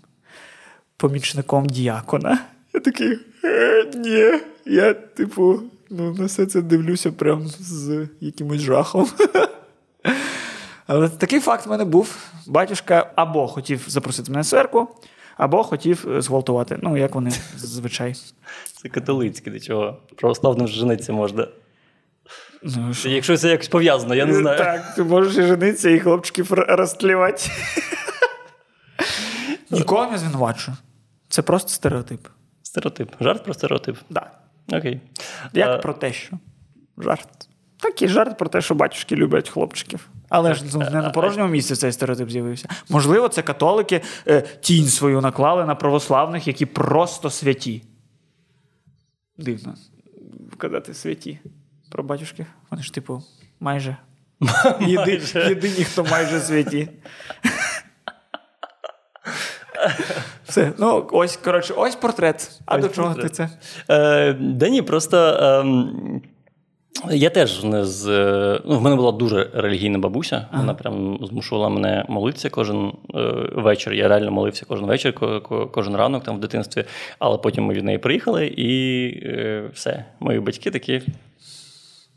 [0.96, 2.38] помічником діякона?
[2.74, 9.08] Я такий, е, ні, я, типу, ну, на все це дивлюся прям з якимось жахом.
[10.86, 12.16] Але такий факт в мене був.
[12.46, 14.88] Батюшка або хотів запросити мене в церкву,
[15.36, 16.78] або хотів е, зґвалтувати.
[16.82, 18.14] Ну, як вони зазвичай.
[18.82, 19.96] Це католицьке, до чого.
[20.16, 21.48] Православним жениться можна.
[22.62, 23.08] Ну, що?
[23.08, 24.58] Якщо це якось пов'язано, я не знаю.
[24.58, 27.50] Так, ти можеш і женитися, і хлопчиків розтлівати.
[29.70, 30.76] Нікого не звинувачую.
[31.28, 32.26] Це просто стереотип.
[32.62, 33.10] Стереотип.
[33.20, 33.96] Жарт про стереотип.
[34.10, 34.30] Да.
[34.72, 35.00] Окей.
[35.52, 36.38] Як А, про те, що
[36.98, 37.48] жарт.
[37.80, 40.08] Такий жарт про те, що батюшки люблять хлопчиків.
[40.28, 42.68] Але ж ну, не на порожньому місці цей стереотип з'явився.
[42.88, 47.82] Можливо, це католики е, тінь свою наклали на православних, які просто святі.
[49.38, 49.74] Дивно
[50.58, 51.38] казати святі
[51.90, 52.46] про батюшків.
[52.70, 53.22] Вони ж, типу,
[53.60, 53.96] майже.
[54.80, 56.88] Єди, єдині, хто майже святі.
[60.54, 62.50] Все, ну ось, коротше, ось портрет.
[62.66, 63.32] А Ось до чого портрет.
[63.32, 63.48] ти це?
[63.90, 66.22] Е, да ні, просто ем,
[67.10, 68.08] я теж не з.
[68.08, 70.46] е, Ну, в мене була дуже релігійна бабуся.
[70.52, 73.18] Вона прям змушувала мене молитися кожен е,
[73.54, 73.92] вечір.
[73.92, 76.84] Я реально молився кожен вечір, ко- ко- кожен ранок там в дитинстві.
[77.18, 80.04] Але потім ми від неї приїхали, і е, все.
[80.20, 81.02] Мої батьки такі.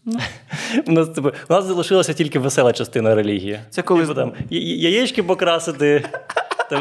[0.87, 3.59] У нас, типу, у нас залишилася тільки весела частина релігії.
[3.69, 6.05] Це коли- Типу, там, я- я- яєчки покрасити,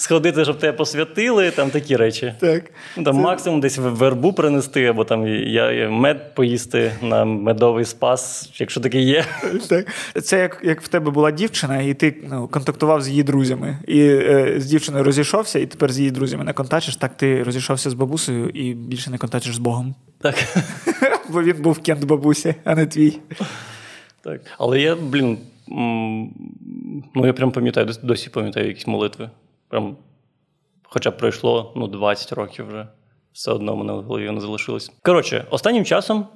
[0.00, 2.34] сходити, щоб тебе посвятили, там такі речі.
[2.40, 2.64] Так.
[2.96, 8.50] Ну, Там максимум десь вербу принести, або там я, я мед поїсти на медовий спас,
[8.56, 9.24] якщо такий є.
[9.68, 9.86] Так.
[10.22, 13.78] Це як, як в тебе була дівчина, і ти ну, контактував з її друзями.
[13.86, 17.90] І е, з дівчиною розійшовся, і тепер з її друзями не контачиш, так ти розійшовся
[17.90, 19.94] з бабусею і більше не контачиш з Богом.
[20.20, 20.34] Так.
[21.30, 23.18] Бо він був кент бабусі, а не твій.
[24.24, 24.40] так.
[24.58, 25.38] Але я, блін,
[27.14, 29.30] ну я прям пам'ятаю, дос- досі пам'ятаю якісь молитви.
[29.70, 29.96] Прям,
[30.82, 32.88] хоча б пройшло ну, 20 років вже.
[33.32, 34.92] Все одно мене в голові не залишилось.
[35.02, 36.26] Коротше, останнім часом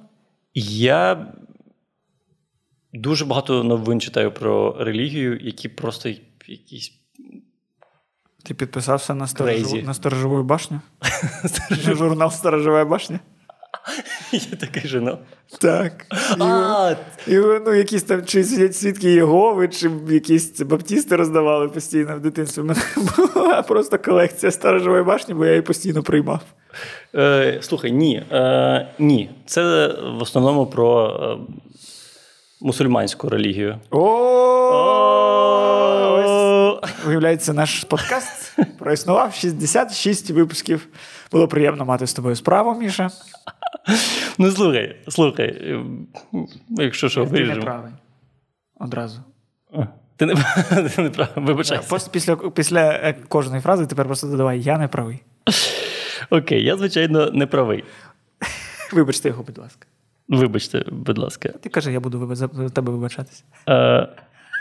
[0.55, 1.33] я
[2.93, 6.09] дуже багато новин читаю про релігію, які просто
[6.47, 6.93] якісь
[8.45, 10.81] Ти підписався на, сторожову, на сторожову башню?
[11.71, 13.21] Журнал Сторожова башня?
[14.33, 15.19] Я такий жену.
[15.61, 15.93] Так.
[16.41, 16.95] А,
[17.27, 22.63] І, ну, якісь там чи свід- свідки Єгови, чи якісь баптісти роздавали постійно в дитинстві.
[22.63, 22.81] У мене
[23.35, 26.41] була просто колекція сторожової башні, бо я її постійно приймав.
[27.15, 28.17] Е, слухай, ні.
[28.33, 29.31] Е, ні.
[29.47, 29.87] Це
[30.19, 31.37] в основному про е,
[32.61, 33.79] мусульманську релігію.
[33.91, 34.01] О!
[37.07, 38.34] Виявляється, наш подкаст
[38.79, 40.89] Проіснував 66 випусків.
[41.33, 43.11] Було приємно мати з тобою справу, Міша.
[44.39, 45.79] Ну, слухай, слухай,
[46.69, 47.93] якщо що, Ти не правий.
[48.81, 49.21] Одразу.
[50.17, 50.35] Ти не,
[50.97, 52.09] ти не прав, вибачайся.
[52.11, 55.23] Після, після е, кожної фрази тепер просто додавай, я не правий.
[56.31, 57.85] Окей, я, звичайно, не правий.
[58.93, 59.87] Вибачте його, будь ласка.
[60.29, 61.49] Вибачте, будь ласка.
[61.49, 63.45] Ти кажи, я буду за за тебе вибачатися.
[63.69, 64.09] Е,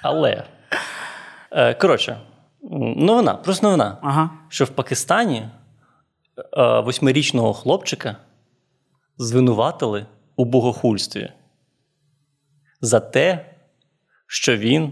[0.04, 0.44] але.
[1.52, 2.18] Е, коротше,
[2.72, 3.98] новина, просто новина.
[4.02, 4.30] Ага.
[4.50, 8.18] Що в Пакистані е, восьмирічного хлопчика
[9.18, 11.32] звинуватили у богохульстві
[12.82, 13.46] за те,
[14.28, 14.92] що він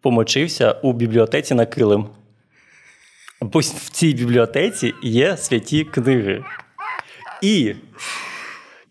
[0.00, 2.08] помочився у бібліотеці на килим.
[3.40, 6.44] Бо в цій бібліотеці є святі книги.
[7.42, 7.74] І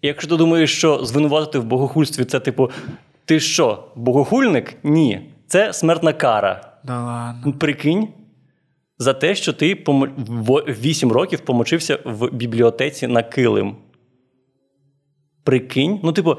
[0.01, 2.71] якщо ти думаєш, що звинуватити в богохульстві це типу,
[3.25, 4.77] ти що, богохульник?
[4.83, 5.31] Ні.
[5.47, 6.74] Це смертна кара.
[6.85, 7.41] Да ладно.
[7.45, 8.07] Ну, Прикинь,
[8.97, 10.07] за те, що ти помо...
[10.17, 13.75] в 8 років помочився в бібліотеці на килим.
[15.43, 16.37] Прикинь, ну, типу,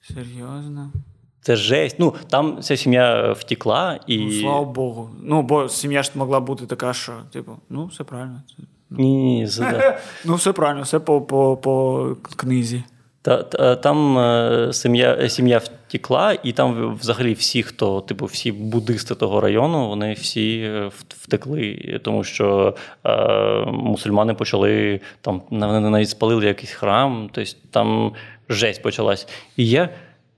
[0.00, 0.92] Серйозно?
[1.40, 1.96] це жесть.
[1.98, 4.18] Ну, там ця сім'я втікла і.
[4.18, 5.10] Ну, слава Богу.
[5.22, 8.42] Ну, бо сім'я ж могла бути така, що, типу, ну, все правильно.
[8.90, 9.48] Ні, ні, ні,
[10.24, 12.82] Ну, все правильно, все по, по, по книзі.
[13.22, 15.60] Та, та, там е, сім'я, сім'я
[15.92, 22.00] втікла, і там взагалі всі, хто, типу, всі буддисти того району, вони всі е, втекли,
[22.04, 28.12] тому що е, мусульмани почали там, вони навіть спалили якийсь храм, тобто там
[28.48, 29.28] жесть почалась.
[29.56, 29.88] І я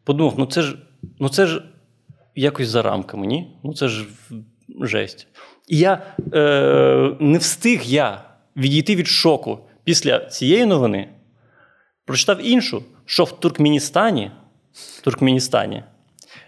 [0.04, 0.76] подумав: ну це ж,
[1.18, 1.62] ну це ж
[2.34, 3.48] якось за рамками, ні?
[3.64, 4.04] Ну це ж
[4.80, 5.26] жесть.
[5.68, 6.02] І я
[6.34, 8.22] е, не встиг я
[8.56, 11.08] відійти від шоку після цієї новини.
[12.04, 14.30] Прочитав іншу, що в Туркменістані,
[15.02, 15.82] Туркменістані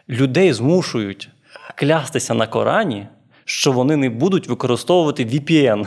[0.08, 1.30] людей змушують
[1.74, 3.06] клястися на Корані,
[3.44, 5.86] що вони не будуть використовувати VPN.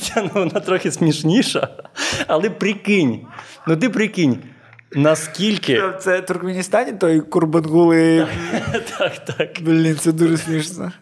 [0.00, 1.68] Ця новина трохи смішніша,
[2.26, 3.26] але прикинь,
[3.66, 4.38] ну ти прикинь,
[4.92, 5.82] наскільки.
[6.00, 8.26] Це в Туркменістані той Курбангули.
[8.98, 9.50] Так, так.
[9.60, 10.92] Блін, це дуже смішно.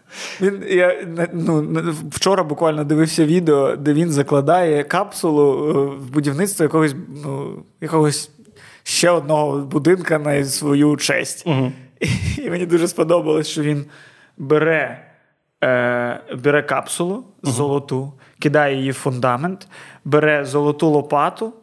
[0.41, 1.67] Він, я, ну,
[2.11, 8.31] вчора буквально дивився відео, де він закладає капсулу е, в будівництво якогось, ну, якогось
[8.83, 11.45] ще одного будинка на свою честь.
[12.37, 13.85] І, мені дуже сподобалось, що він
[14.37, 15.05] бере,
[15.63, 19.67] е, бере капсулу золоту, кидає її в фундамент,
[20.05, 21.53] бере золоту лопату,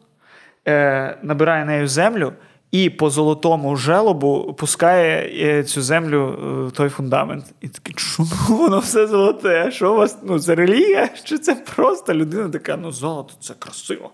[0.68, 2.32] е, набирає нею землю.
[2.70, 7.44] І по золотому желобу пускає е, цю землю е, в той фундамент.
[7.60, 9.70] І такий, чому воно все золоте?
[9.70, 10.18] Що у вас?
[10.22, 11.08] Ну, це релігія?
[11.24, 14.10] Чи це просто людина така, ну, золото, це красиво.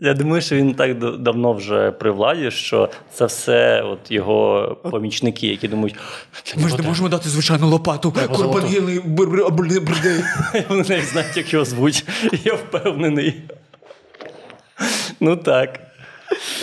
[0.00, 5.46] Я думаю, що він так давно вже при владі, що це все от його помічники,
[5.46, 5.94] які думають,
[6.56, 8.12] Ми ж не можемо дати звичайну лопату.
[8.12, 9.02] Курбангіли,
[9.80, 10.24] брди.
[10.68, 12.04] Вони навіть знають, як його звуть.
[12.44, 13.42] Я впевнений.
[15.20, 15.80] Ну так.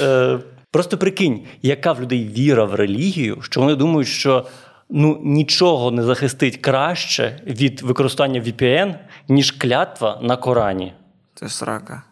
[0.02, 0.40] Е,
[0.72, 4.46] просто прикинь, яка в людей віра в релігію, що вони думають, що
[4.90, 8.96] ну, нічого не захистить краще від використання VPN,
[9.30, 10.94] ніж клятва на Корані.
[11.36, 12.04] Це срака.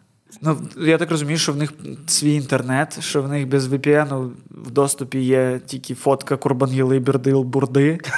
[0.42, 1.72] Ну, я так розумію, що в них
[2.06, 8.00] свій інтернет, що в них без VPN в доступі є тільки фотка Курбангіли, Бірдил, Бурди.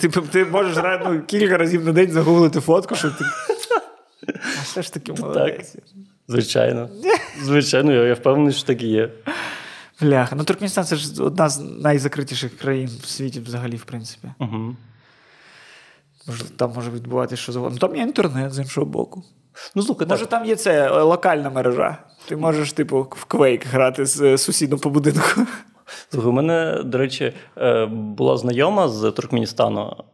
[0.00, 3.24] Ти, ти можеш ну, кілька разів на день загуглити фотку, щоб ти.
[4.58, 5.76] А все ж таки молодець.
[6.28, 6.88] Звичайно.
[7.42, 9.10] Звичайно, я, я впевнений, що так і є.
[10.00, 10.36] Бляха.
[10.36, 14.28] Ну, Туркменістан це ж одна з найзакритіших країн в світі, взагалі, в принципі.
[14.38, 14.76] Угу.
[16.56, 17.78] Там може відбуватися що завгодно.
[17.82, 19.22] Ну, там є інтернет з іншого боку.
[19.74, 20.30] Ну, слухай, Може, так.
[20.30, 21.98] там є це е, локальна мережа.
[22.28, 25.40] Ти можеш, типу, в квейк грати з е, сусідом по будинку.
[26.10, 30.04] Слухай, у мене, до речі, е, була знайома з Туркменістану,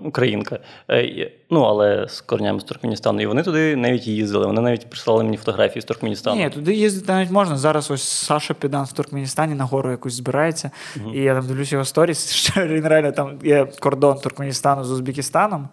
[0.00, 0.58] українка,
[0.90, 3.20] е, ну, але з корнями з Туркменістану.
[3.20, 4.46] І вони туди навіть їздили.
[4.46, 6.42] Вони навіть прислали мені фотографії з Туркменістану.
[6.42, 7.56] Ні, туди їздити навіть можна.
[7.56, 10.70] Зараз ось Саша Підан в Туркменістані на гору якусь збирається.
[11.14, 15.68] І я там дивлюсь його сторіс, що він реально там є кордон Туркменістану з Узбекистаном.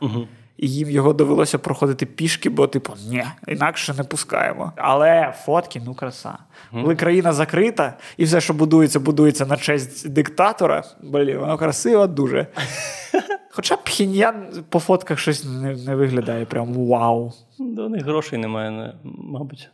[0.58, 4.72] І їм його довелося проходити пішки, бо, типу, ні, інакше не пускаємо.
[4.76, 6.38] Але фотки, ну краса.
[6.72, 12.48] Коли країна закрита, і все, що будується, будується на честь диктатора, блін, воно красиво дуже.
[13.56, 17.34] Хоча Пхіньян по фотках щось не, не виглядає прям вау.
[17.60, 19.70] До них грошей немає, не- мабуть.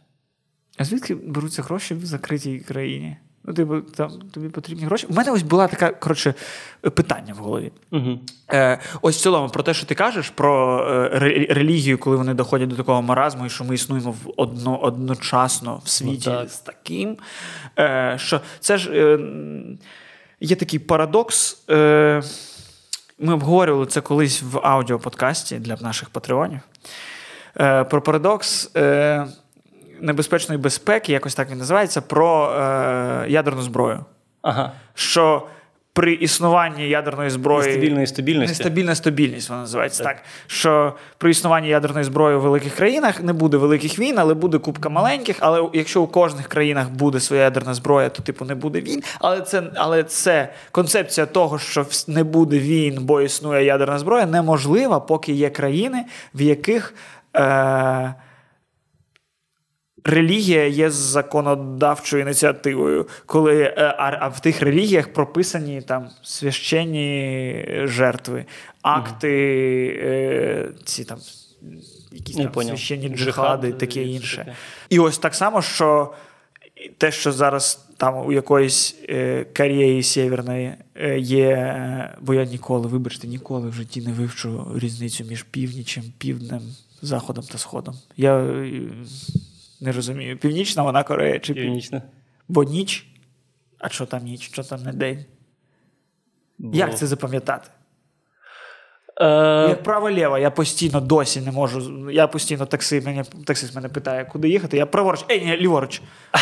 [0.77, 3.17] А звідки беруться гроші в закритій країні?
[3.43, 5.07] Ну, типу, там тобі потрібні гроші.
[5.09, 6.33] У мене ось була така коротше
[6.81, 7.71] питання в голові.
[7.91, 8.19] Угу.
[8.53, 10.79] Е, ось в цілому про те, що ти кажеш про
[11.13, 11.19] е,
[11.49, 15.89] релігію, коли вони доходять до такого маразму, і що ми існуємо в одно, одночасно в
[15.89, 16.49] світі Ну, так.
[16.49, 17.17] з таким.
[17.79, 19.19] Е, що це ж е,
[20.39, 21.63] є такий парадокс.
[21.69, 22.21] Е,
[23.19, 26.59] ми обговорювали це колись в аудіоподкасті для наших патреонів.
[27.59, 29.25] Е, Про парадокс е,
[30.01, 34.05] небезпечної безпеки, якось так він називається, про е, ядерну зброю.
[34.41, 34.71] Ага.
[34.93, 35.47] Що
[35.99, 38.49] при існуванні ядерної зброї Нестабільної стабільності.
[38.49, 40.17] Нестабільна стабільність, вона називається так.
[40.47, 44.89] Що при існуванні ядерної зброї у великих країнах не буде великих війн, але буде купка
[44.89, 45.35] маленьких.
[45.39, 49.03] Але якщо у кожних країнах буде своя ядерна зброя, то типу не буде війн.
[49.19, 54.99] Але це, але це концепція того, що не буде війн, бо існує ядерна зброя, неможлива,
[54.99, 56.93] поки є країни, в яких.
[57.35, 58.13] Е-
[60.03, 68.45] Релігія є законодавчою ініціативою, коли е, а, а в тих релігіях прописані там священні жертви,
[68.81, 69.31] акти,
[70.03, 71.17] е, ці там
[72.11, 74.55] якісь Я там священні Джихад, джихади, таке інше.
[74.89, 76.13] І ось так само, що
[76.97, 82.87] те, що зараз там у якоїсь е, Кореї Сєвєрної е, є, е, бо я ніколи,
[82.87, 86.61] вибачте, ніколи в житті не вивчу різницю між північем, півднем,
[87.01, 87.95] заходом та сходом.
[88.17, 88.63] Я
[89.81, 91.65] не розумію, північна вона Корея чи північ?
[91.65, 92.01] Північне.
[92.47, 93.05] Бо ніч.
[93.79, 95.25] А що там ніч, що там не день?
[96.57, 97.69] Бо- Як це запам'ятати?
[99.21, 99.25] Е,
[99.69, 102.09] Як право-ліво, я постійно досі не можу.
[102.11, 104.77] Я постійно такси, мене, таксист мене питає, куди їхати.
[104.77, 106.01] Я праворуч, ей, ні, ліворуч.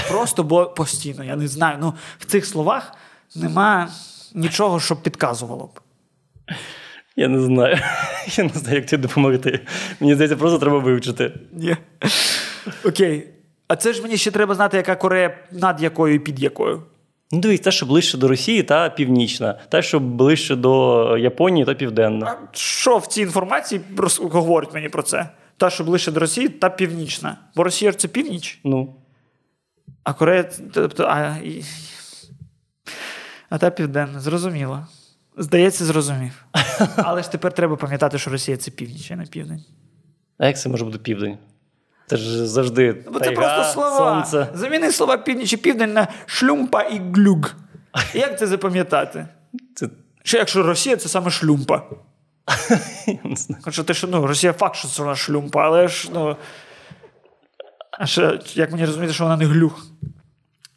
[0.10, 1.24] Просто бо постійно.
[1.24, 1.78] Я не знаю.
[1.82, 2.96] Ну, в цих словах
[3.36, 3.90] нема
[4.34, 5.80] нічого, що підказувало б.
[7.16, 7.78] Я не знаю.
[8.38, 9.60] Я не знаю, як тобі допомогти.
[10.00, 11.34] Мені здається, просто треба вивчити.
[11.52, 11.78] Ні.
[12.86, 13.30] Окей.
[13.68, 16.84] А це ж мені ще треба знати, яка Корея над якою і під якою.
[17.32, 21.74] Ну, дивись, та, що ближче до Росії, та північна, та, що ближче до Японії, та
[21.74, 22.26] південна.
[22.28, 23.82] А що в цій інформації
[24.20, 25.30] говорить мені про це?
[25.58, 27.38] Та, що ближче до Росії, та північна.
[27.56, 28.60] Бо Росія ж це північ.
[28.64, 28.96] Ну,
[30.04, 31.64] А Корея, тобто, а, і-
[33.50, 34.88] а та південна, зрозуміло.
[35.38, 36.46] Здається, зрозумів.
[36.96, 39.64] Але ж тепер треба пам'ятати, що Росія це північ, а не південь.
[40.38, 41.38] а як це може бути південь?
[42.08, 43.98] Це ж завжди Бо це просто слова.
[43.98, 44.48] сонце.
[44.54, 47.54] Заміни слова північ і південь на шлюмпа і глюг.
[48.14, 49.28] Як це запам'ятати?
[49.76, 49.90] Це...
[50.24, 51.82] Що якщо Росія це саме шлюмпа?
[53.08, 53.62] я не знаю.
[53.66, 56.36] Хоча те, що ну, Росія факт, що це вона шлюмпа, але ж ну.
[57.92, 59.86] А ще, як мені розуміти, що вона не глюх?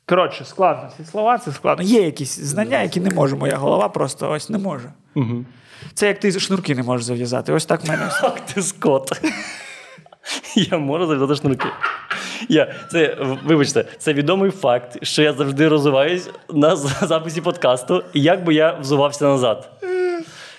[0.07, 0.91] Коротше, складно.
[0.97, 1.85] Ці слова це складно.
[1.85, 4.93] Є якісь знання, які не може моя голова просто ось не може.
[5.15, 5.45] Угу.
[5.95, 7.53] Це як ти шнурки не можеш зав'язати.
[7.53, 8.03] Ось так в мене.
[8.23, 9.21] Ах ти скот.
[10.57, 11.69] Я можу зав'язати шнурки.
[12.49, 18.45] Я, це, вибачте, це відомий факт, що я завжди розвиваюсь на записі подкасту, і як
[18.45, 19.71] би я взувався назад.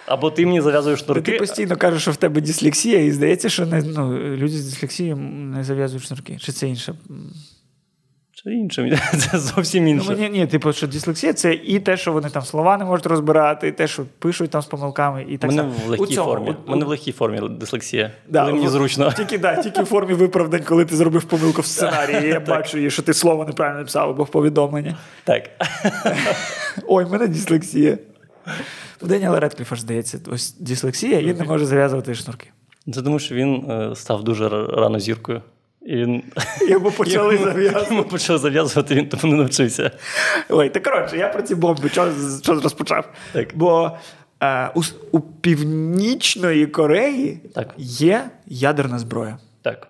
[0.05, 1.31] Або ти мені зав'язуєш шнурки.
[1.31, 5.15] Ти постійно кажеш, що в тебе дислексія, і здається, що не, ну, люди з дислексією
[5.15, 6.37] не зав'язують шнурки.
[6.41, 6.93] Чи це інше?
[8.43, 8.99] Чи інше?
[9.31, 10.09] Це зовсім Ну, інше.
[10.11, 13.67] мені, ні, типу, що дислексія це і те, що вони там слова не можуть розбирати,
[13.67, 15.73] і те, що пишуть там з помилками, і так мене само.
[15.85, 16.55] в легкій цьому, формі.
[16.67, 18.11] у- мене в легкій формі дислексія.
[18.29, 19.11] Да, коли мені в- зручно.
[19.17, 22.27] Тільки, да, тільки в формі виправдань, коли ти зробив помилку в сценарії.
[22.29, 24.95] Я бачу, її, що ти слово неправильно написав або в повідомленні.
[25.23, 25.49] Так.
[26.87, 27.97] Ой, в мене дислексія.
[29.01, 32.47] У Деніела Редкліфа ж здається, ось дислексія, він не може зав'язувати шнурки.
[32.93, 35.41] Це тому, що він е, став дуже рано зіркою.
[35.85, 36.23] І він...
[36.69, 37.95] Йому почали Йому- зав'язувати.
[37.95, 39.91] Йому почали зав'язувати, він тому не навчився.
[40.49, 42.11] Ой, та коротше, я про ці бомби що,
[42.43, 43.09] що розпочав.
[43.33, 43.47] Так.
[43.55, 43.97] Бо
[44.43, 47.73] е, у, у Північної Кореї Так.
[47.77, 49.37] є ядерна зброя.
[49.61, 49.87] Так.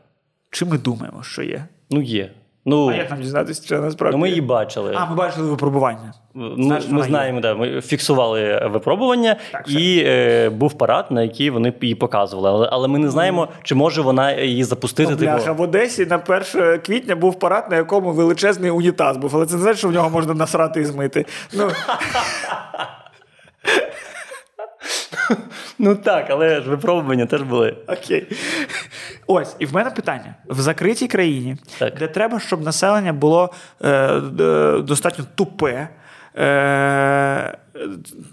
[0.51, 1.65] Чи ми думаємо, що є?
[1.89, 2.31] Ну, є.
[2.65, 4.17] Ну, А як нам дізнатися, що насправді?
[4.17, 4.93] ну ми її бачили.
[4.97, 6.13] А, ми бачили випробування.
[6.35, 7.05] Ну, Знаєш, ми є.
[7.05, 12.49] знаємо, да, ми фіксували випробування, Так, і е, був парад, на який вони її показували.
[12.49, 15.11] Але, але ми не знаємо, чи може вона її запустити.
[15.11, 16.17] Ну, бляха, типу, в Одесі на
[16.55, 19.31] 1 квітня був парад, на якому величезний унітаз був.
[19.35, 21.25] Але це не значить, що в нього можна насрати і змити.
[21.53, 21.67] Ну,
[25.79, 27.77] ну так, але ж випробування теж були.
[27.87, 28.27] окей.
[29.27, 31.97] Ось, і в мене питання: в закритій країні, Так.
[31.97, 33.53] де треба, щоб населення було
[33.83, 34.19] е,
[34.79, 35.89] достатньо тупе.
[36.37, 37.57] Е,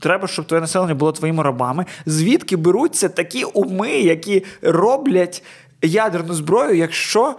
[0.01, 1.85] треба, щоб твоє населення було твоїми рабами.
[2.07, 5.43] Звідки беруться такі уми, які роблять
[5.83, 7.37] ядерну зброю, якщо,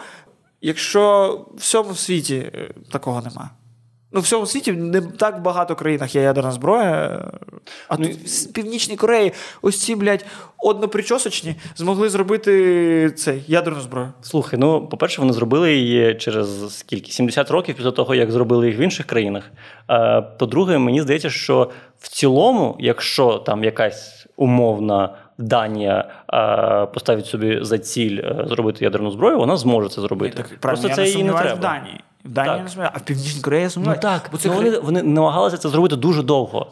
[0.61, 3.49] якщо в всьому світі е, такого нема?
[4.11, 7.21] Ну, в всьому світі не так багато країнах є ядерна зброя.
[7.87, 9.31] А Ну, тут в Північній Кореї
[9.61, 10.25] ось ці, блядь,
[10.57, 14.13] однопричосочні змогли зробити цей ядерну зброю.
[14.21, 17.11] Слухай, ну, по-перше, вони зробили її через скільки?
[17.11, 19.51] 70 років після того, як зробили їх в інших країнах.
[19.87, 27.59] А, по-друге, мені здається, що в цілому, якщо там якась умовна Данія а, поставить собі
[27.61, 30.37] за ціль е, зробити ядерну зброю, вона зможе це зробити.
[30.37, 31.53] Так, Просто це не їй не треба.
[31.53, 32.01] в Данії.
[32.25, 32.63] В Данії Так.
[32.63, 35.57] не сумніваюся, а в Північній Кореї я Ну так, бо це ну, вони, вони намагалися
[35.57, 36.71] це зробити дуже довго.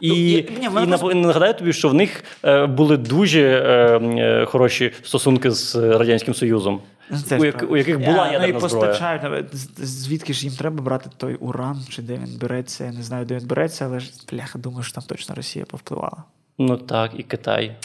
[0.00, 3.98] І, Ну, я- ні, і просто- нагадаю тобі, що в них е, були дуже е,
[3.98, 8.44] е, хороші стосунки з Радянським Союзом, Ну, це у, як- у яких була Я, ну,
[8.44, 8.60] і зброя.
[8.60, 9.22] постачають.
[9.22, 9.46] навіть,
[9.86, 12.84] Звідки ж їм треба брати той уран, чи де він береться?
[12.84, 16.24] Я не знаю, де він береться, але ж бляха, думаю, що там точно Росія повпливала.
[16.58, 17.76] Ну так, і Китай.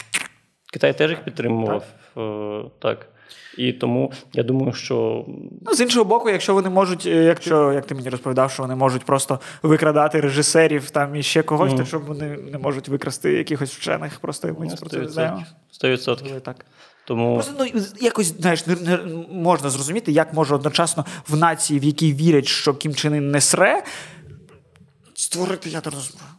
[0.72, 1.84] Китай теж їх підтримував.
[2.14, 2.64] Так.
[2.78, 3.08] так.
[3.58, 5.24] І тому я думаю, що
[5.62, 8.74] Ну, з іншого боку, якщо вони можуть, е, якщо як ти мені розповідав, що вони
[8.74, 13.74] можуть просто викрадати режисерів там і ще когось, то щоб вони не можуть викрасти якихось
[13.74, 15.44] вчених, просто ми про це не знаємо.
[15.82, 15.96] 100%.
[15.96, 16.08] 100%.
[16.08, 16.66] Можливо, і Так.
[17.06, 18.98] Тому Просто ну якось знаєш, не, не
[19.30, 23.40] можна зрозуміти, як може одночасно в нації, в якій вірять, що Кім Чен Ін не
[23.40, 23.82] сре,
[25.14, 26.30] створити ядерну зброю.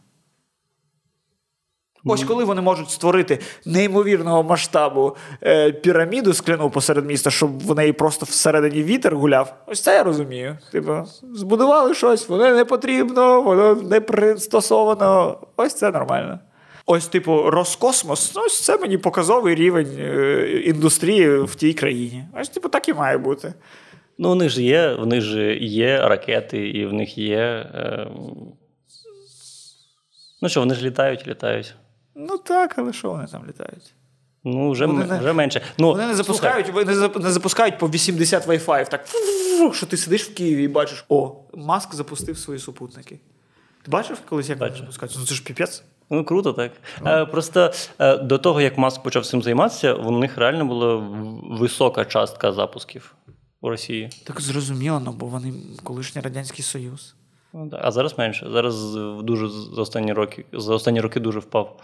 [2.08, 7.92] Ось коли вони можуть створити неймовірного масштабу е, піраміду скляну посеред міста, щоб в неї
[7.92, 9.54] просто всередині вітер гуляв.
[9.66, 10.58] Ось це я розумію.
[10.72, 10.92] Типу,
[11.34, 15.38] збудували щось, воно не потрібно, воно не пристосовано.
[15.56, 16.38] Ось це нормально.
[16.90, 22.24] Ось, типу, Роскосмос, ну, ось це мені показовий рівень е, індустрії в тій країні.
[22.40, 23.54] Ось, типу, так і має бути.
[24.18, 27.36] ну, них ж є, в них же є ракети, і в них є.
[27.74, 28.08] Е...
[30.42, 31.74] Ну що, вони ж літають, літають.
[32.18, 33.94] Ну так, але що вони там літають?
[34.44, 35.62] Ну, вже, Вони не- вже менше.
[35.78, 39.06] Ну, Вони не запускають, вони не запускають по 80 Wi-Fi, так
[39.74, 43.20] що ти сидиш в Києві і бачиш, о, Маск запустив свої супутники.
[43.82, 45.16] Ти бачив колись, як вони запускають?
[45.18, 45.82] Ну це ж піпець.
[46.10, 46.72] Ну, круто, так.
[47.06, 50.96] Е, просто е, до того, як Маск почав цим займатися, у них реально була
[51.58, 53.14] висока частка запусків
[53.60, 54.10] у Росії.
[54.24, 55.52] Так зрозуміло, ну, бо вони
[55.84, 57.14] колишній Радянський Союз.
[57.52, 57.80] Ну, да.
[57.82, 58.50] А зараз менше.
[58.52, 61.80] Зараз дуже за останні роки, за останні роки дуже впав.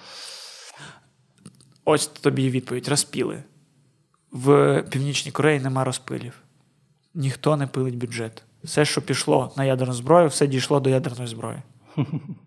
[1.84, 3.42] Ось тобі відповідь: розпіли.
[4.32, 6.40] В Північній Кореї нема розпилів.
[7.14, 8.42] Ніхто не пилить бюджет.
[8.64, 11.58] Все, що пішло на ядерну зброю, все дійшло до ядерної зброї.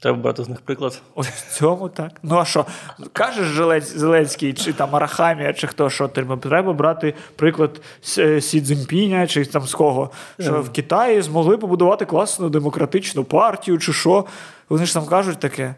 [0.00, 1.02] Треба брати з них приклад.
[1.14, 2.10] Ось в цьому так.
[2.22, 2.66] Ну а що?
[3.12, 7.80] Кажеш Зеленсь- Зеленський, чи там Арахамія, чи хто що треба, брати приклад
[8.18, 13.78] е, Сі Цзіньпіня, чи там з кого, що в Китаї змогли побудувати класну демократичну партію,
[13.78, 14.24] чи що.
[14.68, 15.74] Вони ж там кажуть таке.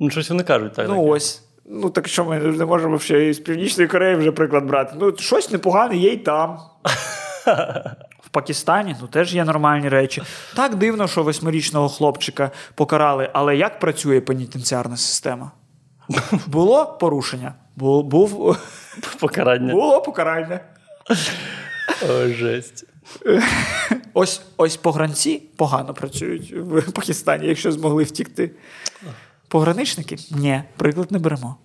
[0.00, 0.88] Ну, щось вони кажуть так.
[0.88, 1.08] Ну таке.
[1.10, 1.42] ось.
[1.66, 4.94] Ну так що ми не можемо ще з Північної Кореї вже приклад брати.
[5.00, 6.58] Ну, щось непогане є й там.
[8.34, 10.22] Пакистані ну, теж є нормальні речі.
[10.56, 15.50] Так дивно, що восьмирічного хлопчика покарали, але як працює пенітенціарна система?
[16.46, 18.56] Було порушення, Бу- був,
[19.20, 19.72] Покарання.
[19.72, 20.60] було покарання.
[22.10, 22.84] О, жесть.
[24.14, 28.50] Ось, ось погранці погано працюють в Пакистані, якщо змогли втікти.
[29.48, 30.16] Пограничники?
[30.30, 31.56] Ні, приклад не беремо.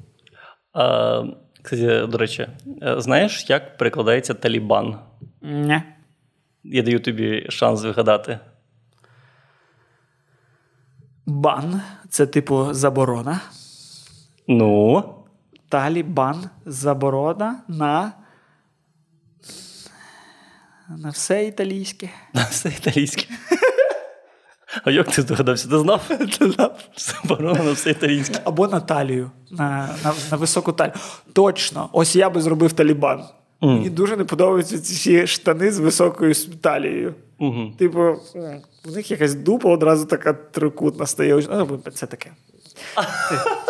[0.73, 1.23] А,
[1.61, 2.47] кстати, до речі,
[2.83, 4.99] е, знаєш, як перекладається Талібан?
[5.41, 5.81] Ні.
[6.71, 8.39] Я даю тобі шанс вигадати.
[11.25, 13.39] Бан це типу заборона.
[14.47, 15.03] Ну,
[15.69, 18.11] Талібан заборона на.
[20.97, 22.09] На все італійське.
[22.33, 23.25] На все італійське.
[24.83, 25.69] А як ти здогадався?
[25.69, 26.07] Ти знав?
[26.39, 26.79] Ти знав.
[26.97, 28.41] Заборонено на все італійське.
[28.43, 30.95] Або на талію, на, на, на високу талію.
[31.33, 33.25] Точно, ось я би зробив талібан.
[33.61, 37.15] Мені дуже не подобаються ці всі штани з високою талією.
[37.39, 37.71] Угу.
[37.77, 37.99] Типу,
[38.85, 41.41] в них якась дупа одразу така трикутна стає.
[41.49, 42.31] Ну, це таке.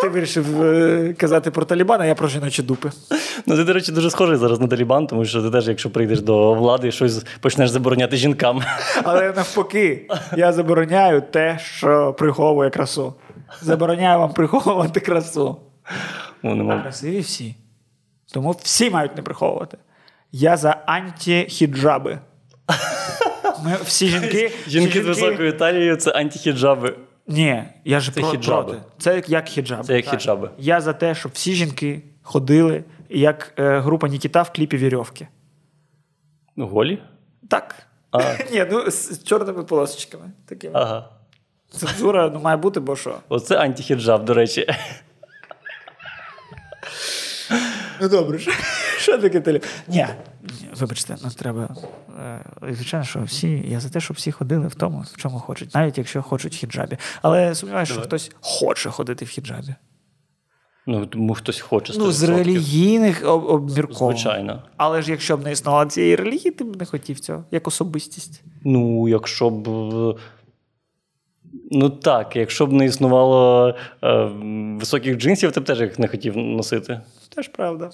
[0.02, 2.92] Ти, вирішив е, казати про Талібан, а я про жіночі дупи.
[3.46, 6.22] Ну, ти, до речі, дуже схожий зараз на Талібан, тому що ти теж, якщо прийдеш
[6.22, 8.62] до влади, щось почнеш забороняти жінкам.
[9.04, 13.14] Але навпаки, я забороняю те, що приховує красу.
[13.62, 15.58] Забороняю вам приховувати красу.
[16.44, 17.56] Ну, не А красиві всі.
[18.34, 19.78] Тому всі мають не приховувати.
[20.32, 22.20] Я за антихіджаби.
[23.64, 24.52] Ми всі жінки.
[24.68, 26.96] Жінки з високою талією це антихіджаби.
[27.28, 28.64] Ні, я ж Це про, хіджаби.
[28.64, 28.82] проти.
[28.98, 29.84] Це як хіджаби.
[29.84, 30.14] Це як так.
[30.14, 30.50] хіджаби.
[30.58, 35.28] Я за те, щоб всі жінки ходили, як е, група Нікіта в кліпі Вірьовки.
[36.58, 37.00] Голі?
[37.50, 37.76] Так.
[38.12, 38.20] А.
[38.52, 40.32] Ні, ну з чорними полосочками.
[40.46, 40.74] Такими.
[40.76, 41.10] Ага.
[41.72, 43.16] Цензура ну, має бути, бо що?
[43.30, 44.68] Оце антихіджаб, до речі.
[48.02, 48.52] Ну добре, що,
[48.98, 49.60] що таке теле?
[49.88, 50.06] Ні,
[50.80, 51.76] вибачте, ну треба.
[52.20, 55.76] Е, звичайно, що всі, я за те, щоб всі ходили в тому, в чому хочуть,
[55.76, 56.98] навіть якщо хочуть в хіджабі.
[57.22, 59.76] Але сумніваюся, що хтось хоче ходити в хіджабі.
[60.88, 61.94] Ну, тому хтось хоче.
[61.98, 64.18] Ну, з релігійних об- обмірковань.
[64.18, 64.64] Звичайно.
[64.78, 68.44] Але ж якщо б не існувало цієї релігії, ти б не хотів цього, як особистість.
[68.66, 69.68] Ну, якщо б.
[69.70, 70.16] е,
[71.72, 73.68] Ну так, якщо б не існувало
[74.04, 74.24] е,
[74.80, 77.02] високих джинсів, ти б теж їх не хотів носити.
[77.40, 77.90] Теж правда.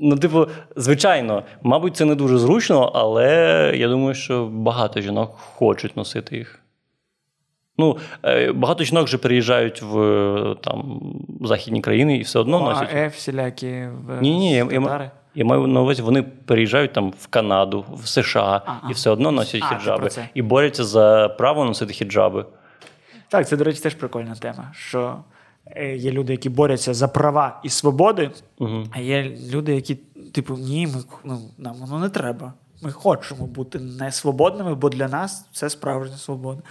[0.00, 5.96] Ну, типу, звичайно, мабуть, це не дуже зручно, але я думаю, що багато жінок хочуть
[5.96, 6.58] носити їх.
[7.78, 11.00] Ну, е, багато жінок вже переїжджають в е, там,
[11.40, 12.88] західні країни і все одно Ну, носять.
[12.94, 17.12] а Е всілякі в Ні, ні, я, я, я маю на увазі, вони переїжджають там
[17.20, 20.08] в Канаду, в США А, і все одно носять А, хіджаби.
[20.34, 22.46] І борються за право носити хіджаби.
[23.28, 24.72] Так, це, до речі, теж прикольна тема.
[24.74, 25.16] Що
[25.96, 28.84] є люди, які борються за права і свободи, Угу.
[28.90, 29.94] а є люди, які,
[30.32, 32.52] типу, ні, ми, ну, нам воно не треба.
[32.82, 36.62] Ми хочемо бути несвободними, бо для нас це справжня свобода.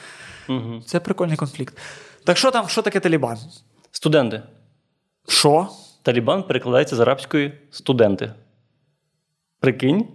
[0.49, 0.81] Угу.
[0.85, 1.77] Це прикольний конфлікт.
[2.25, 3.37] Так що там, що таке Талібан?
[3.91, 4.41] Студенти.
[5.27, 5.67] Що?
[6.01, 8.33] Талібан перекладається з арабської студенти.
[9.59, 10.07] Прикинь?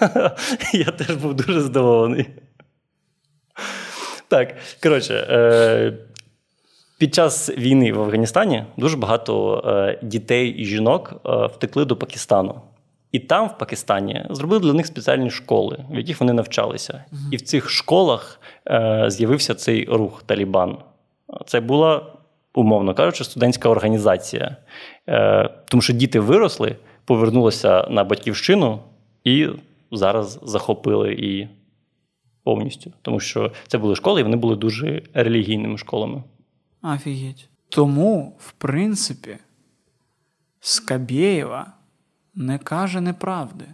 [0.72, 2.30] Я теж був дуже здивований.
[4.28, 5.98] Так, коротше, е,
[7.00, 12.60] під час війни в Афганістані дуже багато е, дітей і жінок е, втекли до Пакистану.
[13.12, 17.04] І там, в Пакистані, зробили для них спеціальні школи, в яких вони навчалися.
[17.30, 20.78] І в цих школах е, з'явився цей рух Талібан.
[21.46, 22.06] Це була,
[22.54, 24.56] умовно кажучи, студентська організація.
[25.64, 28.78] Тому що діти виросли, повернулися на батьківщину
[29.24, 29.48] і
[29.92, 31.48] зараз захопили її
[32.44, 32.92] повністю.
[33.02, 36.22] Тому що це були школи, і вони були дуже релігійними школами.
[36.82, 37.48] Офігеть.
[37.68, 39.38] Тому, в принципі,
[40.60, 41.72] Скабєєва
[42.34, 43.64] не каже неправди.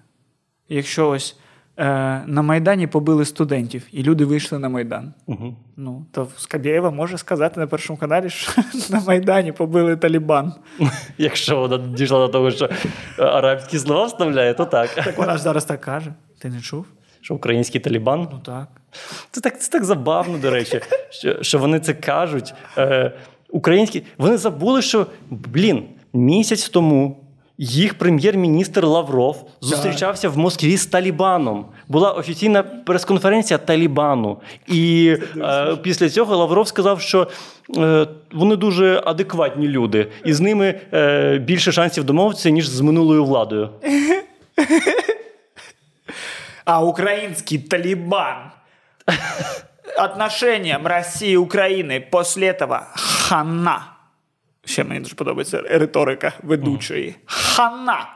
[0.69, 1.37] Якщо ось
[1.77, 1.85] е,
[2.27, 5.15] на Майдані побили студентів, і люди вийшли на Майдан.
[5.27, 5.57] Угу.
[5.77, 10.53] Ну, то Скабєєва може сказати на першому каналі, що на Майдані побили Талібан.
[11.19, 12.69] Якщо вона дійшла до того, що
[13.19, 14.95] арабські слова вставляє, то так.
[14.95, 16.15] Так вона ж зараз так каже.
[16.39, 16.87] Ти не чув?
[17.27, 18.29] Що український Талібан?
[18.33, 18.68] Ну так.
[19.31, 22.55] Це так, це так забавно, до речі, що, що вони це кажуть.
[22.79, 23.12] Е,
[23.51, 27.16] українські, вони забули, що, блін, місяць тому
[27.59, 31.66] їх прем'єр-міністр Лавров зустрічався в Москві з Талібаном.
[31.89, 34.37] Була офіційна прес-конференція Талібану.
[34.68, 37.29] І е, після цього Лавров сказав, що
[37.77, 43.24] е, вони дуже адекватні люди, і з ними е, більше шансів домовитися, ніж з минулою
[43.24, 43.68] владою.
[46.67, 48.51] А украинский Талибан
[49.99, 53.93] отношениям Росії і України після этого хана.
[54.64, 57.17] Ще мені дуже подобається риторика ведучої.
[57.27, 58.09] Хана.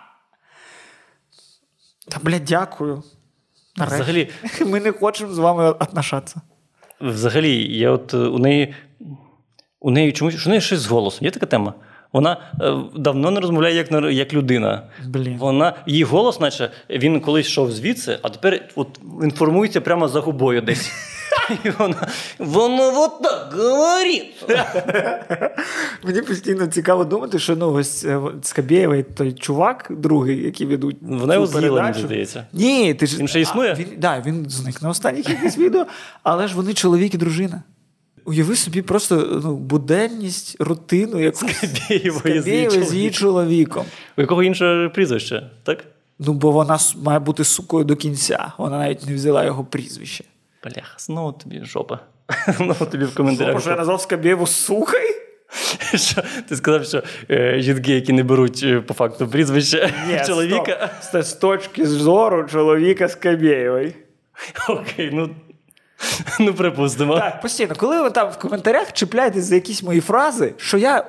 [2.09, 3.03] Та, блядь, дякую.
[3.77, 4.03] Нарешті.
[4.03, 4.31] Взагалі,
[4.67, 6.41] Ми не хочемо з вами отношатися.
[7.01, 8.75] Взагалі, я от е, у неї
[9.81, 11.25] у неї чомусь що у неї щось з голосом.
[11.25, 11.75] Є така тема.
[12.13, 14.83] Вона е, давно не розмовляє як, як людина.
[15.07, 15.37] Блін.
[15.39, 20.61] Вона, її голос, наче він колись йшов звідси, а тепер от інформується прямо за губою
[20.61, 20.93] десь.
[21.65, 22.09] І вона,
[22.39, 24.45] вона от так говорить.
[26.05, 30.97] Мені постійно цікаво думати, що ну, ось е, Скабєєва і той чувак, другий, який ведуть.
[31.01, 32.47] Вона його з'їла, мені здається.
[32.53, 33.73] Ні, ти ж Він ще існує?
[33.73, 35.87] А, він, да, він зник на останніх якихось відео,
[36.23, 37.63] але ж вони чоловік і дружина.
[38.31, 43.85] Уяви собі просто ну, буденність, рутину, яку Скабєєвої з її Скабєєва з її чоловіком.
[44.17, 45.85] У якого інше прізвище, так?
[46.19, 48.53] Ну, бо вона має бути сукою до кінця.
[48.59, 50.25] Вона навіть не взяла його прізвище.
[50.65, 51.99] Бляха, знову тобі жопа.
[52.57, 53.61] Знову тобі в коментарях.
[53.61, 55.09] Що я назвав Скабєєву сукою?
[55.95, 60.91] Що, ти сказав, що е, жінки, які не беруть е, по факту прізвище Ні, чоловіка.
[61.01, 61.13] стоп.
[61.13, 63.95] Це з точки зору чоловіка Скабєєвої.
[64.69, 65.31] Окей, ну,
[66.41, 67.19] ну припустимо.
[67.19, 71.05] Так, постійно, коли ви там в коментарях чіпляєтесь за якісь мої фрази, що я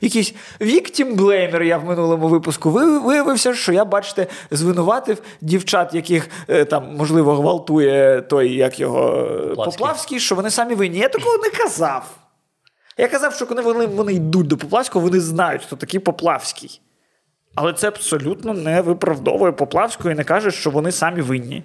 [0.00, 6.64] якийсь blamer я в минулому випуску ви- виявився, що я, бачите, звинуватив дівчат, яких е,
[6.64, 9.78] там, можливо, гвалтує той, як його е, Поплавський.
[9.78, 10.98] Поплавський, що вони самі винні.
[10.98, 12.10] Я такого не казав.
[12.98, 16.80] Я казав, що коли вони, вони йдуть до Поплавського, вони знають, хто такий Поплавський.
[17.54, 21.62] Але це абсолютно не виправдовує Поплавського і не каже, що вони самі винні.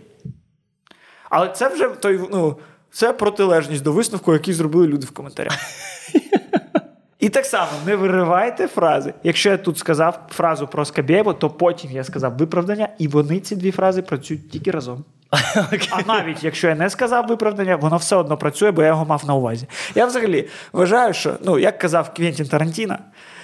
[1.29, 2.57] Але це вже той, ну,
[2.91, 5.53] це протилежність до висновку, який зробили люди в коментарях.
[7.19, 9.13] І так само не виривайте фрази.
[9.23, 13.55] Якщо я тут сказав фразу про Скабєєва, то потім я сказав виправдання, і вони ці
[13.55, 15.03] дві фрази працюють тільки разом.
[15.91, 19.25] А навіть якщо я не сказав виправдання, воно все одно працює, бо я його мав
[19.25, 19.67] на увазі.
[19.95, 22.97] Я взагалі вважаю, що, ну, як казав Квентін Тарантіно,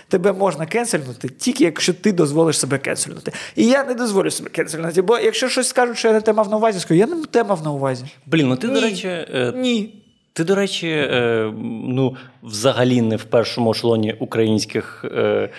[0.07, 3.31] тебе можна кенсельнути тільки якщо ти дозволиш себе кенсельнути.
[3.55, 6.49] І я не дозволю себе кенсельнути, бо якщо щось скажуть, що я не те мав
[6.49, 8.05] на увазі, скажу, я не те мав на увазі.
[8.25, 10.03] Блін, ну ти, до речі, е, Ні.
[10.33, 11.51] ти, до речі, е,
[11.87, 15.49] ну, взагалі не в першому ешелоні українських е,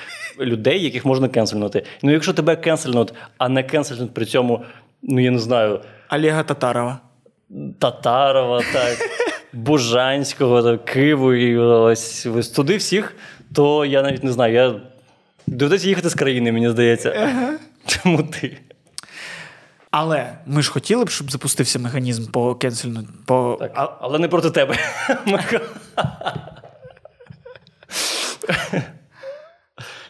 [0.40, 1.84] людей, яких можна кенсельнути.
[2.02, 4.64] Ну, якщо тебе кенсельнуть, а не кенсельнуть при цьому,
[5.02, 5.80] ну я не знаю,
[6.10, 7.00] Олега Татарова.
[7.78, 8.98] Татарова, так,
[9.52, 13.16] Бужанського, так, Киву і ось, ось туди всіх,
[13.54, 14.54] то я навіть не знаю.
[14.54, 14.80] Я...
[15.46, 17.34] Доведеться їхати з країни, мені здається.
[17.86, 18.58] Чому ти?
[19.90, 23.04] Але ми ж хотіли б, щоб запустився механізм по кенсельну.
[23.26, 23.56] По...
[23.60, 23.72] Так.
[23.74, 24.76] А, Але не проти тебе.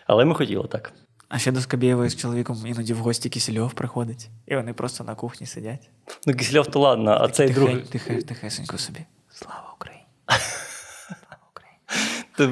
[0.06, 0.92] Але ми хотіли так.
[1.28, 5.14] а ще до Скабєєвої з чоловіком іноді в гості Кисельов приходить, і вони просто на
[5.14, 5.90] кухні сидять.
[6.26, 7.76] Ну, Кисельов то ладно, а цей Тихе- другий.
[7.76, 9.00] тихе- тихесенько собі.
[9.30, 10.04] Слава Україні!
[11.08, 11.78] Слава Україні!
[12.36, 12.46] Ти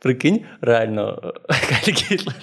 [0.00, 2.34] прикинь, реально, Хайль Гітлер.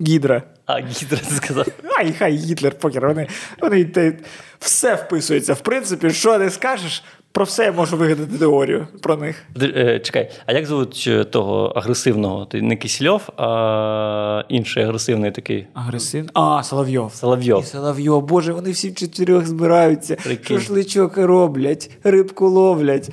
[0.00, 0.42] Гідра.
[0.66, 1.66] А, Гітлер ти сказав.
[1.98, 3.06] Ай, хай Гітлер, покер.
[3.06, 3.28] Вони,
[3.60, 4.12] вони те,
[4.58, 5.52] все вписується.
[5.54, 9.42] В принципі, що не скажеш, про все я можу вигадати теорію про них.
[9.62, 12.44] Е, Чекай, а як звуть е, того агресивного?
[12.44, 15.66] Ти не Кисельов, а інший агресивний такий.
[15.74, 16.30] Агресивно.
[16.34, 17.14] А, Соловйов.
[17.14, 17.62] Соловйов.
[17.62, 20.58] І Соловйов, боже, вони всі в чотирьох збираються, Прикинь.
[20.58, 23.10] шашличок роблять, рибку ловлять.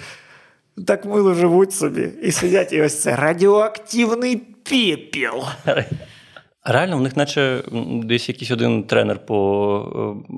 [0.87, 2.09] Так мило живуть собі.
[2.23, 5.43] І сидять, і ось це радіоактивний пепел.
[6.63, 7.63] Реально, в них наче
[8.03, 10.33] десь якийсь один тренер по е,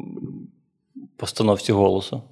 [1.17, 2.23] постановці голосу.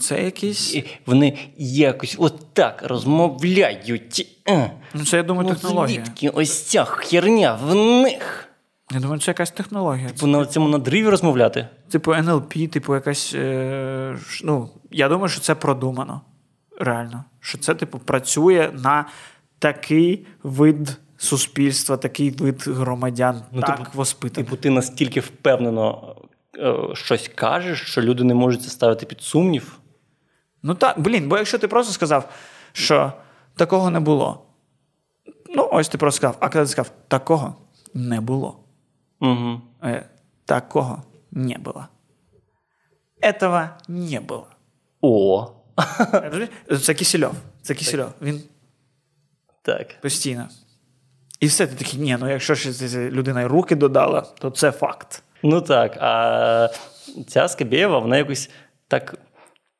[0.00, 0.74] Це якийсь.
[0.74, 4.26] І вони якось отак розмовляють.
[4.48, 4.70] Е.
[4.94, 6.04] Ну, це, я думаю, Ну, технологія.
[6.04, 8.48] звідки ось ця херня в них?
[8.92, 10.08] Я думаю, це якась технологія.
[10.08, 11.68] Типу на цьому надриві розмовляти?
[11.90, 13.34] Типу НЛП, типу, якась.
[13.34, 16.20] Е, ну, я думаю, що це продумано.
[16.80, 17.24] Реально.
[17.40, 19.06] Що це, типу, працює на
[19.58, 24.50] такий вид суспільства, такий вид громадян, Ну, так типу- воспитаних.
[24.50, 26.16] Типу, ти настільки впевнено
[26.58, 29.78] е, щось кажеш, що люди не можуть це ставити під сумнів.
[30.62, 32.28] Ну так, блін, бо якщо ти просто сказав,
[32.72, 33.12] що
[33.56, 34.46] такого не було.
[35.54, 37.54] Ну, ось ти просто сказав, а коли ти сказав, такого
[37.94, 38.60] не було.
[39.20, 39.60] Угу.
[39.82, 40.08] Е,
[40.44, 41.86] такого не було.
[43.22, 44.46] Этого не було.
[45.00, 45.50] О?
[46.82, 47.34] Це Кисельов.
[47.62, 48.10] Це Кисельов.
[48.22, 48.42] Він
[49.62, 50.00] так.
[50.00, 50.48] постійно.
[51.40, 52.70] І все, ти такий, ні, ну якщо ще
[53.10, 55.22] людина й руки додала, то це факт.
[55.42, 55.96] Ну так.
[56.00, 56.68] А
[57.28, 58.50] ця Скабєєва, вона якось
[58.88, 59.14] так.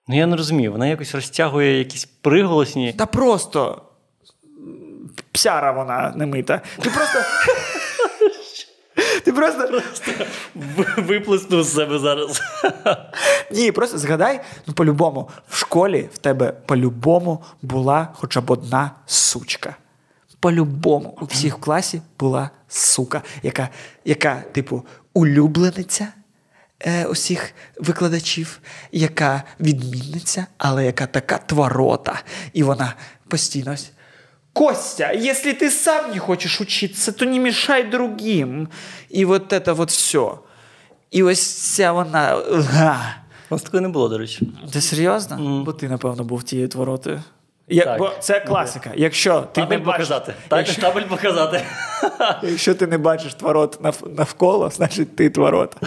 [0.09, 2.93] Ну я не розумію, вона якось розтягує якісь приголосні.
[2.93, 3.83] Та просто
[5.33, 6.61] псяра вона не мита.
[6.81, 7.19] Ти просто.
[9.25, 9.81] Ти просто.
[10.55, 12.41] В- Виплеснув з себе зараз.
[13.51, 19.77] Ні, просто згадай, ну по-любому, в школі в тебе по-любому була хоча б одна сучка.
[20.41, 23.69] По-любому, у всіх в класі була сука, яка,
[24.05, 26.09] яка типу, улюблениця
[26.81, 28.61] е, усіх викладачів,
[28.93, 32.23] яка відмінниця, але яка така творота.
[32.53, 32.95] І вона
[33.29, 33.77] постійно.
[34.55, 38.69] Костя, если ты сам не хочешь учиться, то не мешай другим.
[39.11, 40.31] І от це от все.
[41.11, 42.37] І ось ця вона.
[43.51, 44.49] У нас такої не було, до речі.
[44.73, 45.63] Ти серйозно?
[45.67, 47.23] Бо ти, напевно, був тією творотою.
[47.69, 47.99] Я, Так.
[47.99, 48.91] Бо це класика.
[48.97, 50.35] Якщо ти, не Табель бачиш, показати.
[50.49, 51.63] Так, табель показати.
[52.43, 55.87] якщо ти не бачиш творот нав- навколо, значить ти творота.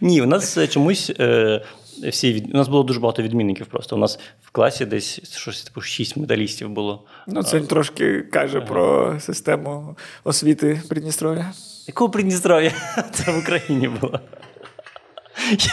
[0.00, 1.62] Ні, у нас е, чомусь е,
[2.08, 2.54] всі від...
[2.54, 3.66] у нас було дуже багато відмінників.
[3.66, 7.04] Просто у нас в класі десь щось типу шість медалістів було.
[7.26, 11.52] Ну, це трошки каже про систему освіти Придністров'я.
[11.86, 12.72] Якого Придністров'я?
[13.12, 14.20] Це в Україні було.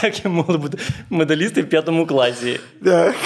[0.02, 0.78] Як я могли бути
[1.10, 2.60] медалісти в п'ятому класі?
[2.84, 3.16] Так.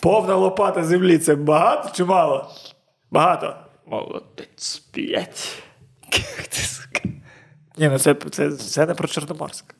[0.00, 2.50] Повна лопата землі це багато чи мало?
[3.10, 3.56] Багато.
[3.86, 4.82] Молодець,
[6.52, 7.08] сука?
[7.76, 9.74] Ні, ну це, це, це не про Чорноморськ.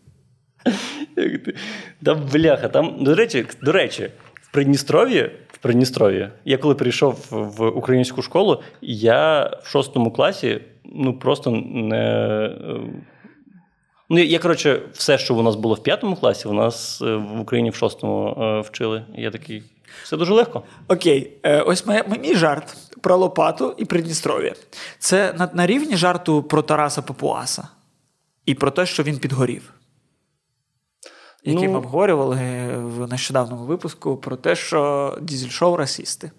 [2.05, 4.11] Та бляха, там, до речі, до речі,
[4.43, 10.61] в Придністров'ї, в Придністров'ї, я коли прийшов в українську школу, я в шостому класі
[10.95, 12.51] ну просто не.
[14.09, 17.41] Ну, я, коротше, все, що у нас було в п'ятому класі, у нас е, в
[17.41, 19.05] Україні в шостому е, вчили.
[19.15, 19.63] Я такий.
[20.03, 20.63] Все дуже легко.
[20.89, 24.55] Окей, е, ось моє, мій жарт про Лопату і Придністров'я.
[24.99, 27.69] Це на, на рівні жарту про Тараса Папуаса
[28.47, 29.75] і про те, що він підгорів.
[31.45, 32.36] Який Ну- ми обговорювали
[32.76, 36.30] в нещодавному випуску про те, що дізель-шоу расісти.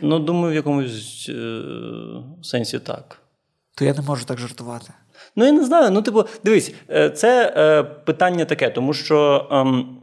[0.00, 1.62] Ну, думаю, в якомусь е,
[2.42, 3.18] сенсі так.
[3.74, 4.92] То я не можу так жартувати.
[5.36, 5.90] Ну, я не знаю.
[5.90, 9.98] Ну, типу, дивись, е, це е, питання таке, тому що ем,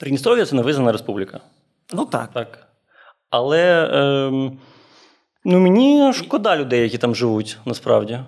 [0.00, 1.40] Придністров'я це невизнана республіка.
[1.92, 2.30] Ну так.
[2.32, 2.66] Так.
[3.30, 4.58] Але ем,
[5.44, 8.20] ну, мені шкода людей, які там живуть, насправді.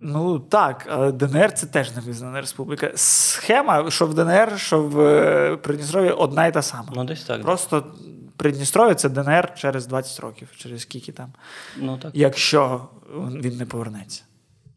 [0.00, 2.92] Ну так, але ДНР це теж не визнана республіка.
[2.94, 6.92] Схема, що в ДНР, що в е, Придністров'ї одна і та сама.
[6.94, 7.42] Ну, десь так.
[7.42, 7.94] Просто
[8.36, 11.32] Придністров'я це ДНР через 20 років, через скільки там.
[11.76, 12.10] Ну, так.
[12.14, 14.22] Якщо він не повернеться.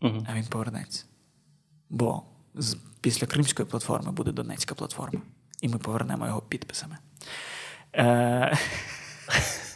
[0.01, 0.27] Угу.
[0.29, 1.05] А він повернеться.
[1.89, 2.21] Бо
[2.55, 5.21] з, після Кримської платформи буде Донецька платформа.
[5.61, 6.97] І ми повернемо його підписами.
[7.95, 8.57] Е...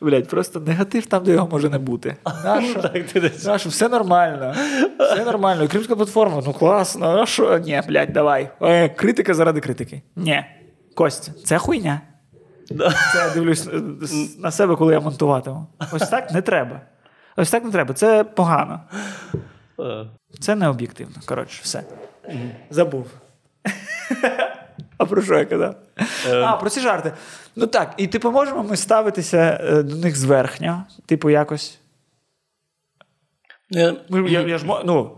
[0.00, 2.16] Блять, просто негатив там, де його може не бути.
[2.44, 3.68] Нащо?
[3.68, 4.54] Все нормально.
[4.98, 5.68] Все нормально.
[5.68, 7.06] Кримська платформа, ну класно.
[7.20, 7.58] А що?
[7.58, 8.50] Ні, блядь, давай.
[8.62, 10.02] Е, критика заради критики.
[10.16, 10.44] Ні.
[10.94, 12.00] Костя, це хуйня.
[13.12, 13.80] Це я дивлюсь е,
[14.38, 15.66] на себе, коли я монтуватиму.
[15.92, 16.80] Ось так не треба.
[17.36, 17.94] Ось так не треба.
[17.94, 18.80] Це погано.
[19.80, 20.06] Е,
[20.40, 21.16] Це не об'єктивно.
[21.26, 21.82] Коротше, все.
[22.70, 23.06] Забув.
[25.00, 25.74] А про що я казав?
[26.28, 26.40] Е.
[26.42, 27.12] А, про ці жарти.
[27.56, 31.78] Ну так, і типу, можемо ми ставитися е, до них зверхня, типу, якось.
[33.76, 33.94] е,
[34.28, 35.16] Я, я ж, ну,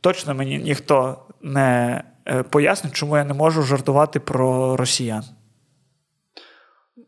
[0.00, 2.02] точно мені ніхто не
[2.50, 5.24] пояснить, чому я не можу жартувати про росіян.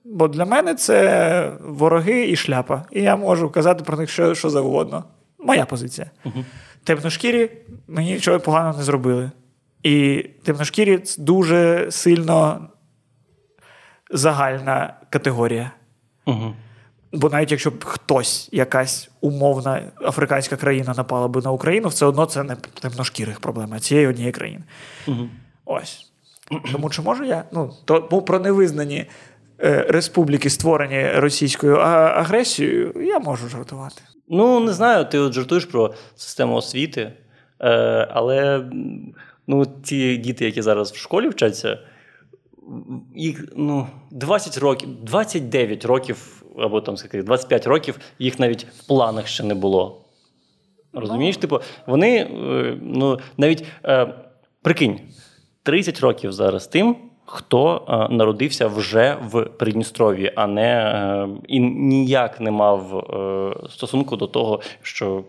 [0.04, 2.84] Бо для мене це вороги і шляпа.
[2.90, 5.04] І я можу казати про них що, що завгодно.
[5.38, 6.10] Моя позиція.
[6.84, 7.50] Темношкірі
[7.88, 9.30] мені нічого поганого не зробили.
[9.82, 12.68] І темношкірі це дуже сильно
[14.10, 15.70] загальна категорія.
[16.26, 16.54] Угу.
[17.12, 22.26] Бо навіть якщо б хтось, якась умовна африканська країна напала би на Україну, все одно
[22.26, 24.64] це не темношкірих проблема, а цієї однієї країни.
[25.06, 25.28] Угу.
[25.64, 26.10] Ось.
[26.72, 27.44] Тому чи можу я?
[27.52, 29.06] Ну, то бо про невизнані
[29.60, 34.02] е, республіки, створені російською агресією, я можу жартувати.
[34.28, 37.12] Ну, не знаю, ти от жартуєш про систему освіти,
[37.60, 38.64] е, але
[39.50, 41.78] ну, ті діти, які зараз в школі вчаться,
[43.16, 49.26] їх ну, 20 років, 29 років, або там скільки, 25 років, їх навіть в планах
[49.26, 50.04] ще не було.
[50.92, 51.36] Розумієш?
[51.36, 54.14] Типу, вони е, ну, навіть е,
[54.62, 55.00] прикинь,
[55.62, 62.40] 30 років зараз тим, хто е, народився вже в Придністров'ї, а не е, і ніяк
[62.40, 65.24] не мав е, стосунку до того, що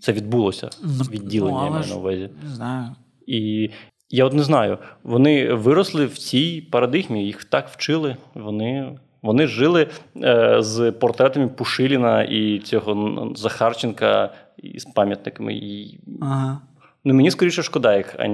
[0.00, 0.70] це відбулося.
[1.10, 2.30] Відділення Ну, але маю на увазі.
[2.42, 2.94] Не знаю.
[3.28, 3.70] І
[4.10, 8.16] я от не знаю, вони виросли в цій парадигмі, їх так вчили.
[8.34, 15.54] Вони, вони жили е, з портретами Пушиліна і цього Захарченка і з пам'ятниками.
[15.54, 16.60] І, Ага.
[17.04, 18.28] ну, мені скоріше шкода їх, а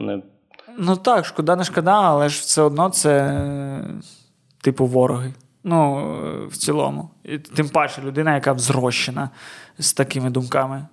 [0.00, 0.22] не.
[0.78, 3.40] Ну так, шкода, не шкода, але ж все одно це
[4.62, 5.32] типу вороги.
[5.64, 7.10] Ну, е, в цілому.
[7.24, 9.30] І тим паче людина, яка взрощена
[9.78, 10.86] з такими думками.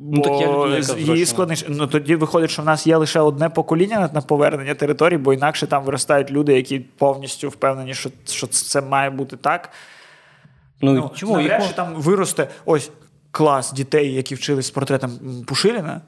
[0.00, 1.66] Ну, так я людина, яка її складніше.
[1.68, 5.66] Ну тоді виходить, що в нас є лише одне покоління на- повернення територій, бо інакше
[5.66, 9.70] там виростають люди, які повністю впевнені, що, що це має бути так.
[10.80, 12.90] Ну, Ну, чому навряд чи там виросте ось
[13.30, 15.10] клас дітей, які вчились з портретом
[15.46, 16.00] Пушиліна,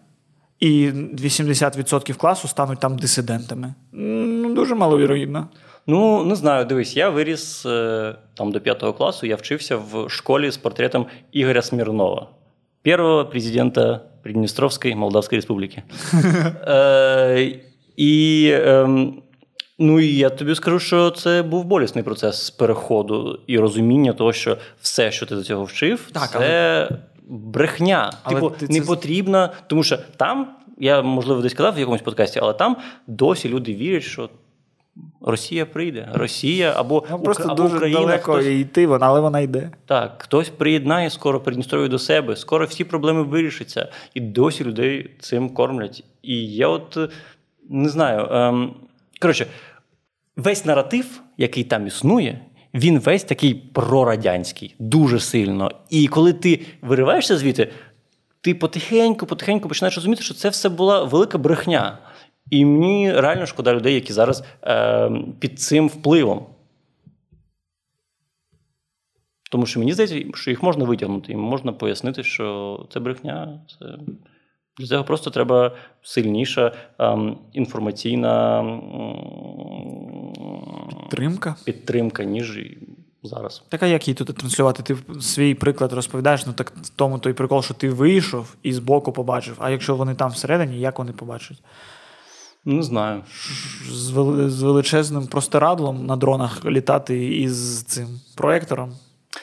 [0.60, 3.74] і 80% класу стануть там дисидентами.
[3.92, 5.48] Ну, дуже маловірогідно.
[5.86, 10.50] Ну, не знаю, дивись, я виріс е, там до п'ятого класу, я вчився в школі
[10.50, 12.26] з портретом Ігоря Смірнова,
[12.82, 15.82] першого президента Придністровської Молдавської Республіки.
[16.66, 17.60] Е,
[17.96, 19.22] і, ем,
[19.78, 24.56] ну, і я тобі скажу, що це був болісний процес переходу і розуміння того, що
[24.80, 26.88] все, що ти до цього вчив, це
[27.28, 28.12] брехня.
[28.28, 30.48] Типу, не потрібно, тому що там,
[30.78, 32.76] я можливо десь казав в якомусь подкасті, але там
[33.06, 34.28] досі люди вірять, що
[35.20, 36.08] Росія прийде.
[36.14, 38.00] Росія або, Ну, просто Укра- дуже Україна.
[38.00, 39.70] далеко Хтось, йти, вона, але вона йде.
[39.86, 43.88] так, хтось приєднає скоро Придністров'я до себе, скоро всі проблеми вирішаться.
[44.14, 46.04] І досі людей цим кормлять.
[46.22, 47.08] І я от е,
[47.70, 48.28] не знаю.
[48.32, 48.74] Ем,
[49.22, 49.46] коротше,
[50.36, 52.40] весь наратив, який там існує,
[52.74, 55.70] він весь такий прорадянський, дуже сильно.
[55.90, 57.72] І коли ти вириваєшся звідти,
[58.40, 61.98] ти потихеньку, потихеньку починаєш розуміти, що це все була велика брехня.
[62.50, 66.46] І мені реально шкода людей, які зараз е, під цим впливом.
[69.50, 73.60] Тому що мені здається, що їх можна витягнути, їм можна пояснити, що це брехня.
[73.78, 73.86] Це...
[74.78, 78.82] Для цього просто треба сильніша ем, інформаційна м,
[81.10, 81.56] Тримка.
[81.64, 82.60] підтримка, ніж
[83.22, 83.62] зараз.
[83.68, 84.82] Так а як її тут транслювати?
[84.82, 89.56] Ти свій приклад розповідаєш, ну так тому той прикол, що ти вийшов і збоку побачив.
[89.58, 91.62] А якщо вони там всередині, як вони побачать?
[92.68, 93.22] Не знаю.
[93.90, 94.10] З,
[94.62, 98.92] величезним простирадлом на дронах літати із цим проектором,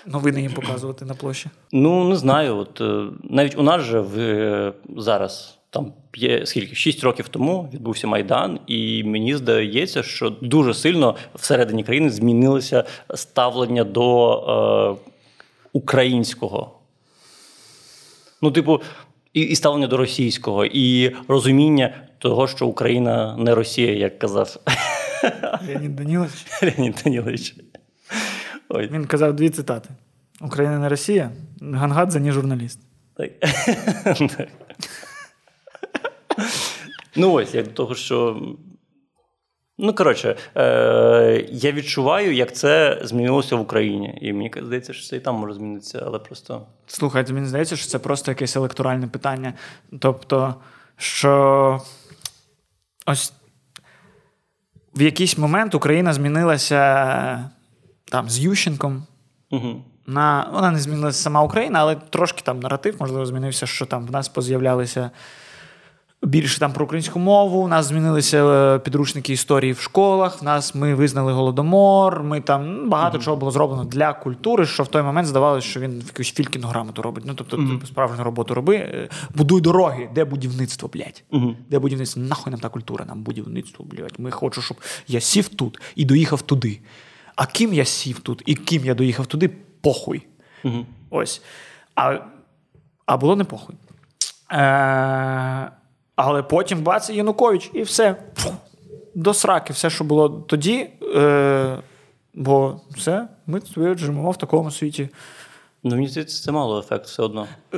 [0.05, 1.49] новини їм показувати на площі.
[1.71, 2.57] Ну, не знаю.
[2.57, 7.69] От е, навіть у нас же в, е, зараз там п'є скільки шість років тому
[7.73, 12.83] відбувся майдан, і мені здається, що дуже сильно всередині країни змінилося
[13.15, 15.09] ставлення до е,
[15.73, 16.71] українського.
[18.41, 18.81] Ну, типу,
[19.33, 24.57] і, і ставлення до російського, і розуміння того, що Україна не Росія, як казав
[25.67, 26.45] Леонід Данілович.
[26.61, 27.55] Леонід Данілович.
[28.69, 29.89] Ой, Він казав дві цитати:
[30.41, 32.79] Україна не Росія, Гангадзе не журналіст.
[33.17, 33.31] Так.
[37.15, 38.41] ну ось, як до того, що
[39.77, 44.17] Ну, коротше, е- я відчуваю, як це змінилося в Україні.
[44.21, 46.67] І мені здається, що це і там може змінитися, але просто.
[46.87, 49.53] Слухайте, мені здається, що це просто якесь електоральне питання.
[49.99, 50.55] Тобто,
[50.97, 51.81] що
[53.05, 53.33] ось
[54.95, 57.49] в якийсь момент Україна змінилася
[58.05, 59.03] там з Ющенком.
[59.51, 59.83] Угу.
[60.07, 64.11] На, Вона не змінилася сама Україна, але трошки там наратив, можливо, змінився, що там в
[64.11, 65.11] нас поз'являлися
[66.23, 67.59] більше там про українську мову.
[67.59, 70.41] У нас змінилися е, підручники історії в школах.
[70.41, 72.23] В нас ми визнали голодомор.
[72.23, 73.23] Ми там ну, багато mm-hmm.
[73.23, 77.01] чого було зроблено для культури, що в той момент здавалося, що він якусь фількіну грамоту
[77.01, 77.23] робить.
[77.27, 77.85] Ну тобто, mm-hmm.
[77.85, 78.75] справжню роботу роби.
[78.75, 81.23] Е, будуй дороги, де будівництво, блядь?
[81.31, 81.55] Mm-hmm.
[81.69, 82.23] Де будівництво?
[82.23, 84.15] Нахуй нам та культура, нам будівництво, блядь.
[84.17, 86.79] Ми хочемо, щоб я сів тут і доїхав туди.
[87.35, 89.49] А ким я сів тут і ким я доїхав туди,
[89.81, 90.27] похуй.
[91.09, 91.41] Ось.
[91.95, 92.17] А
[93.05, 93.75] а було не похуй.
[94.51, 95.71] Е-
[96.15, 98.15] але потім бац, Янукович, і все.
[99.15, 100.89] До сраки, все, що було тоді.
[101.15, 101.77] Е,
[102.35, 103.61] Бо все, ми
[103.95, 105.09] живемо в такому світі.
[105.87, 107.47] Ну, мені здається, це мало ефект все одно.
[107.73, 107.77] Е,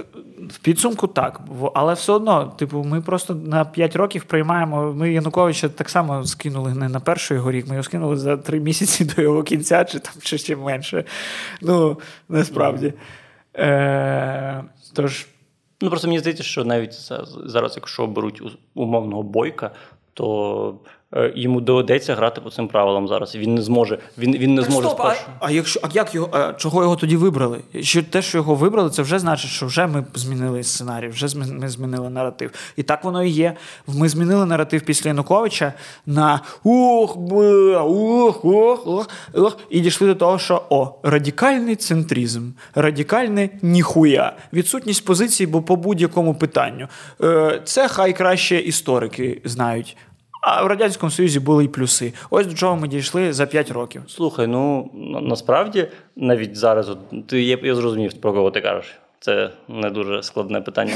[0.49, 1.41] в підсумку так.
[1.73, 4.93] Але все одно, типу, ми просто на 5 років приймаємо.
[4.93, 8.59] Ми Януковича так само скинули не на перший його рік, ми його скинули за 3
[8.59, 11.03] місяці до його кінця, чи там чи ще менше.
[11.61, 12.93] Ну, насправді.
[13.55, 14.63] Е,
[14.93, 15.27] Тож.
[15.81, 16.93] Ну просто мені здається, що навіть
[17.45, 18.41] зараз, якщо беруть
[18.73, 19.71] умовного бойка,
[20.13, 20.79] то
[21.35, 23.35] йому доведеться грати по цим правилам зараз.
[23.35, 23.99] Він не зможе.
[24.17, 25.21] Він він не так, зможе стоп, спершу.
[25.39, 27.59] А, а якщо а як його а, чого його тоді вибрали?
[27.81, 31.69] Що те, що його вибрали, це вже значить, що вже ми змінили сценарій, вже ми
[31.69, 32.51] змінили наратив.
[32.75, 33.55] І так воно і є.
[33.87, 35.73] Ми змінили наратив після Януковича
[36.05, 42.51] на ух, бля, ух, ух, ух, ух, і дійшли до того, що о, радикальний центризм,
[42.75, 46.87] радикальне ніхуя, відсутність позиції, бо по будь-якому питанню.
[47.21, 49.97] Е, це хай краще історики знають.
[50.41, 52.13] А в Радянському Союзі були й плюси.
[52.29, 54.03] Ось до чого ми дійшли за 5 років.
[54.07, 56.91] Слухай, ну насправді навіть зараз
[57.27, 58.95] ти я, я зрозумів, про кого ти кажеш.
[59.19, 60.93] Це не дуже складне питання.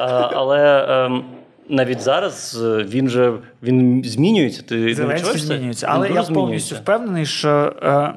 [0.00, 1.24] А, Але ем,
[1.68, 4.62] навіть зараз е, він же він змінюється.
[4.62, 5.86] Ти Зеленський змінюється.
[5.90, 7.74] Але я повністю впевнений, що.
[7.82, 8.14] Е,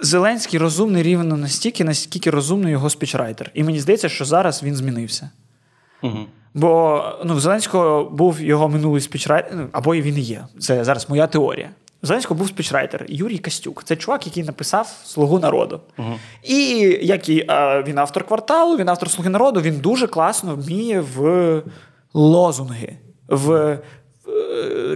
[0.00, 3.50] Зеленський розумний рівно настільки, наскільки розумний його спічрайтер.
[3.54, 5.30] І мені здається, що зараз він змінився.
[6.02, 6.18] Угу.
[6.54, 10.46] Бо ну, в Зеленського був його минулий спічрайтер, ну, або і він і є.
[10.60, 11.70] Це зараз моя теорія.
[12.02, 13.84] У Зеленського був спічрайтер Юрій Костюк.
[13.84, 15.80] Це чувак, який написав Слугу народу.
[15.98, 16.16] Uh-huh.
[16.42, 16.58] І
[17.02, 21.62] як і а, він автор кварталу, він автор Слуги народу, він дуже класно вміє в
[22.14, 22.98] лозунги,
[23.28, 23.78] в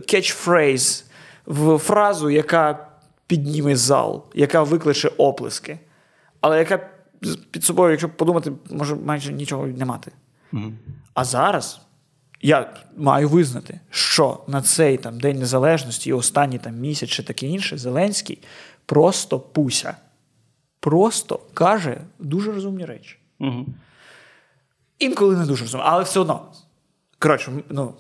[0.07, 1.05] кетчфрейз,
[1.47, 2.89] в фразу, яка
[3.27, 5.79] підніме зал, яка викличе оплески,
[6.41, 6.89] але яка
[7.51, 10.13] під собою, якщо подумати, може майже нічого не мати.
[10.53, 10.73] Uh-huh.
[11.15, 11.81] А зараз
[12.41, 17.47] я маю визнати, що на цей там День Незалежності і останній там місяць чи таке
[17.47, 18.39] інше, Зеленський
[18.87, 19.97] просто пуся.
[20.81, 23.17] Просто каже дуже розумні речі.
[23.41, 23.67] Угу.
[24.99, 26.47] Інколи не дуже розумні, але все одно.
[27.19, 27.95] Коротше, ну.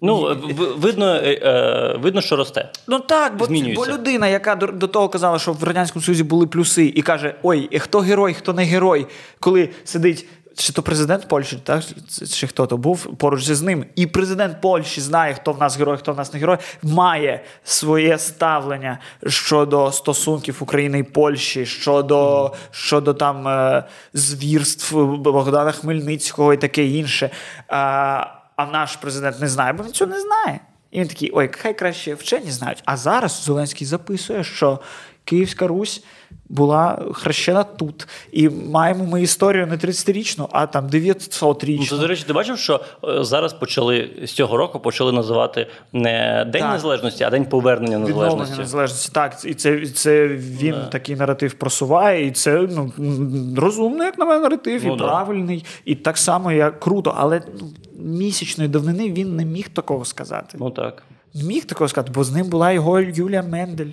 [0.00, 0.36] Ну,
[0.76, 2.70] видно, е, е, видно, що росте.
[2.86, 3.46] Ну так, бо
[3.76, 7.34] бо людина, яка до, до того казала, що в Радянському Союзі були плюси, і каже:
[7.42, 9.06] Ой, хто герой, хто не герой,
[9.40, 11.82] коли сидить чи то президент Польщі, так
[12.32, 15.96] чи хто то був поруч з ним, і президент Польщі знає, хто в нас герой,
[15.98, 23.14] хто в нас не герой, має своє ставлення щодо стосунків України і Польщі, щодо щодо
[23.14, 23.84] там е,
[24.14, 27.30] звірств Богдана Хмельницького і таке інше.
[27.68, 28.26] А,
[28.56, 30.60] а наш президент не знає, бо він цього не знає.
[30.90, 32.82] І він такий, ой, хай краще вчені знають.
[32.84, 34.80] А зараз Зеленський записує, що
[35.24, 36.02] Київська Русь
[36.48, 38.08] була хрещена тут.
[38.32, 41.88] І маємо ми історію не 30-річну, а там 900-річну.
[41.92, 46.46] Ну, До речі, ти бачив, що е, зараз почали з цього року почали називати не
[46.52, 46.72] День так.
[46.72, 48.32] Незалежності, а День повернення незалежності.
[48.32, 49.12] Відновлення незалежності.
[49.12, 50.86] Так, і це це він да.
[50.86, 52.92] такий наратив просуває, і це ну,
[53.56, 55.04] розумний, як на мене, наратив, ну, і да.
[55.04, 57.14] правильний, і так само як круто.
[57.16, 60.56] Але ну, місячної давнини він не міг такого сказати.
[60.60, 61.02] Ну так.
[61.34, 63.90] Не міг такого сказати, бо з ним була його Юлія Мендель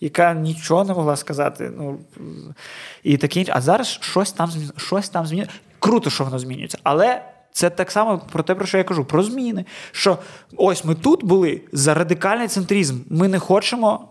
[0.00, 1.72] яка нічого не могла сказати.
[1.76, 1.98] Ну,
[3.02, 5.56] і таке А зараз щось там щось там змінюється.
[5.78, 6.78] Круто, що воно змінюється.
[6.82, 7.22] Але
[7.52, 9.64] це так само про те, про що я кажу, про зміни.
[9.92, 10.18] Що
[10.56, 12.98] ось ми тут були за радикальний центризм.
[13.10, 14.08] Ми не хочемо.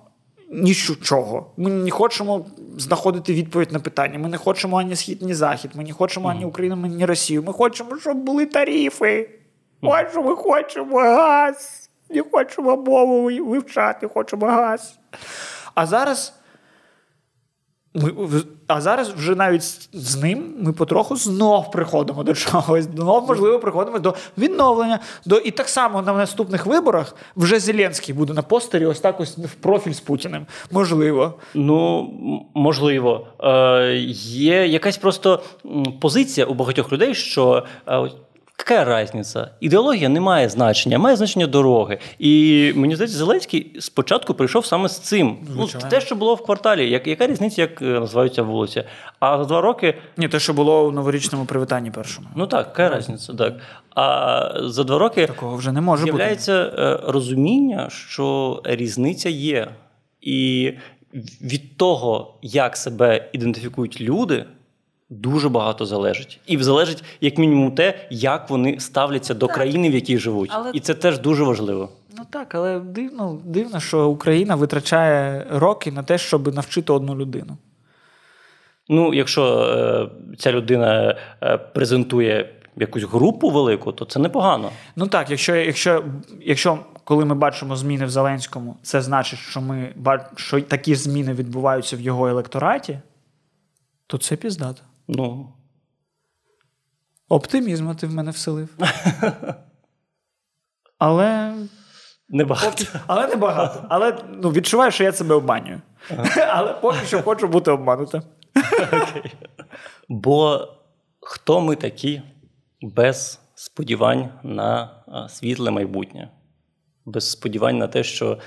[0.56, 1.52] Нічого.
[1.58, 2.46] Ми не хочемо
[2.78, 4.20] знаходити відповідь на питання.
[4.20, 5.72] Ми не хочемо ані схід, ні захід.
[5.76, 7.44] Ми не хочемо ані Україну, ані Росію.
[7.44, 9.30] Ми хочемо, щоб були тарифи.
[9.82, 11.90] Ось що ми хочемо газ.
[12.10, 15.00] Не хочемо мову вивчати, хочемо газ.
[15.76, 16.34] А зараз
[17.96, 18.12] Ми,
[18.68, 22.86] а зараз вже навіть з ним ми потроху знов приходимо до чогось.
[22.86, 25.00] Знов, можливо, приходимо до відновлення.
[25.26, 29.38] До, І так само на наступних виборах вже Зеленський буде на постері, ось так ось
[29.38, 30.46] в профіль з Путіним.
[30.72, 31.34] Можливо.
[31.54, 32.10] Ну,
[32.54, 33.28] можливо.
[33.40, 33.96] Е,
[34.26, 35.44] Є якась просто
[36.02, 37.64] позиція у багатьох людей, що.
[38.60, 39.48] Е, Яка різниця?
[39.60, 41.98] Ідеологія не має значення, має значення дороги.
[42.20, 45.38] І мені здається, Зеленський спочатку прийшов саме з цим.
[45.56, 48.84] Ну, Те, що було в кварталі, як, яка різниця, як е, називаються вулиці?
[49.20, 49.98] А за два роки.
[50.18, 52.28] Ні, те, що було у новорічному привітанні першому.
[52.36, 53.54] Ну так, яка різниця, так.
[53.96, 57.12] А за два роки такого вже не може з'являється бути.
[57.12, 59.68] розуміння, що різниця є.
[60.22, 60.72] І
[61.42, 64.46] від того, як себе ідентифікують люди
[65.20, 66.40] дуже багато залежить.
[66.48, 69.56] І залежить, як мінімум, те, як вони ставляться до так.
[69.56, 70.50] країни, в якій живуть.
[70.54, 70.72] Але...
[70.74, 71.90] І це теж дуже важливо.
[72.18, 77.58] Ну так, але дивно, дивно, що Україна витрачає роки на те, щоб навчити одну людину.
[78.90, 84.72] Ну, якщо е, ця людина е, презентує якусь групу велику, то це непогано.
[84.96, 86.04] Ну так, якщо якщо,
[86.42, 89.94] якщо коли ми бачимо зміни в Зеленському, це значить, що ми
[90.36, 93.00] що такі зміни відбуваються в його електораті,
[94.08, 94.82] то це піздато.
[95.08, 95.54] Ну.
[97.30, 98.70] Оптимізм ти в мене вселив.
[100.98, 101.56] Але.
[102.30, 102.86] Небагато.
[103.08, 103.86] Але небагато.
[103.90, 105.82] Але ну, відчуваю, що я себе обманюю.
[106.10, 106.42] Ага.
[106.56, 108.22] Але поки що хочу бути обманутим.
[108.88, 109.34] Окей.
[110.10, 110.68] Бо
[111.20, 112.22] хто ми такі
[112.82, 114.90] без сподівань на
[115.30, 116.30] світле майбутнє?
[117.06, 118.40] Без сподівань на те, що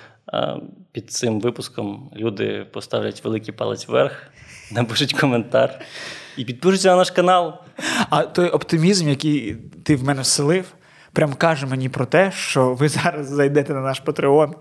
[0.93, 4.31] під цим випуском люди поставлять великий палець вверх,
[4.73, 5.81] напишуть коментар
[6.37, 7.55] і підпишуться на наш канал.
[8.11, 10.65] А той оптимізм, який ти в мене вселив,
[11.13, 14.53] прям каже мені про те, що ви зараз зайдете на наш Patreon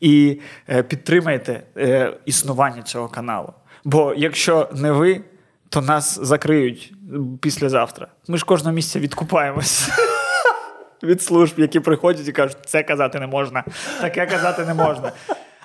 [0.00, 3.52] і е, підтримаєте е, існування цього каналу.
[3.84, 5.20] Бо якщо не ви,
[5.68, 6.92] то нас закриють
[7.40, 8.06] післязавтра.
[8.28, 9.90] Ми ж кожного місця відкупаємось.
[11.02, 13.64] Від служб, які приходять і кажуть, це казати не можна,
[14.00, 15.12] таке казати не можна.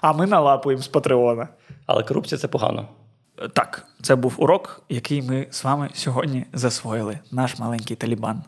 [0.02, 1.48] А ми налапуємо з Патреона.
[1.86, 2.88] Але корупція це погано.
[3.48, 7.20] Так, це був урок, який ми з вами сьогодні засвоїли.
[7.32, 8.44] Наш маленький талібан.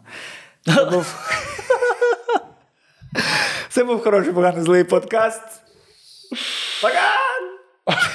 [0.66, 1.16] Це був
[3.70, 5.41] Це був хороший, поганий злий подкаст.
[6.82, 8.14] Пока!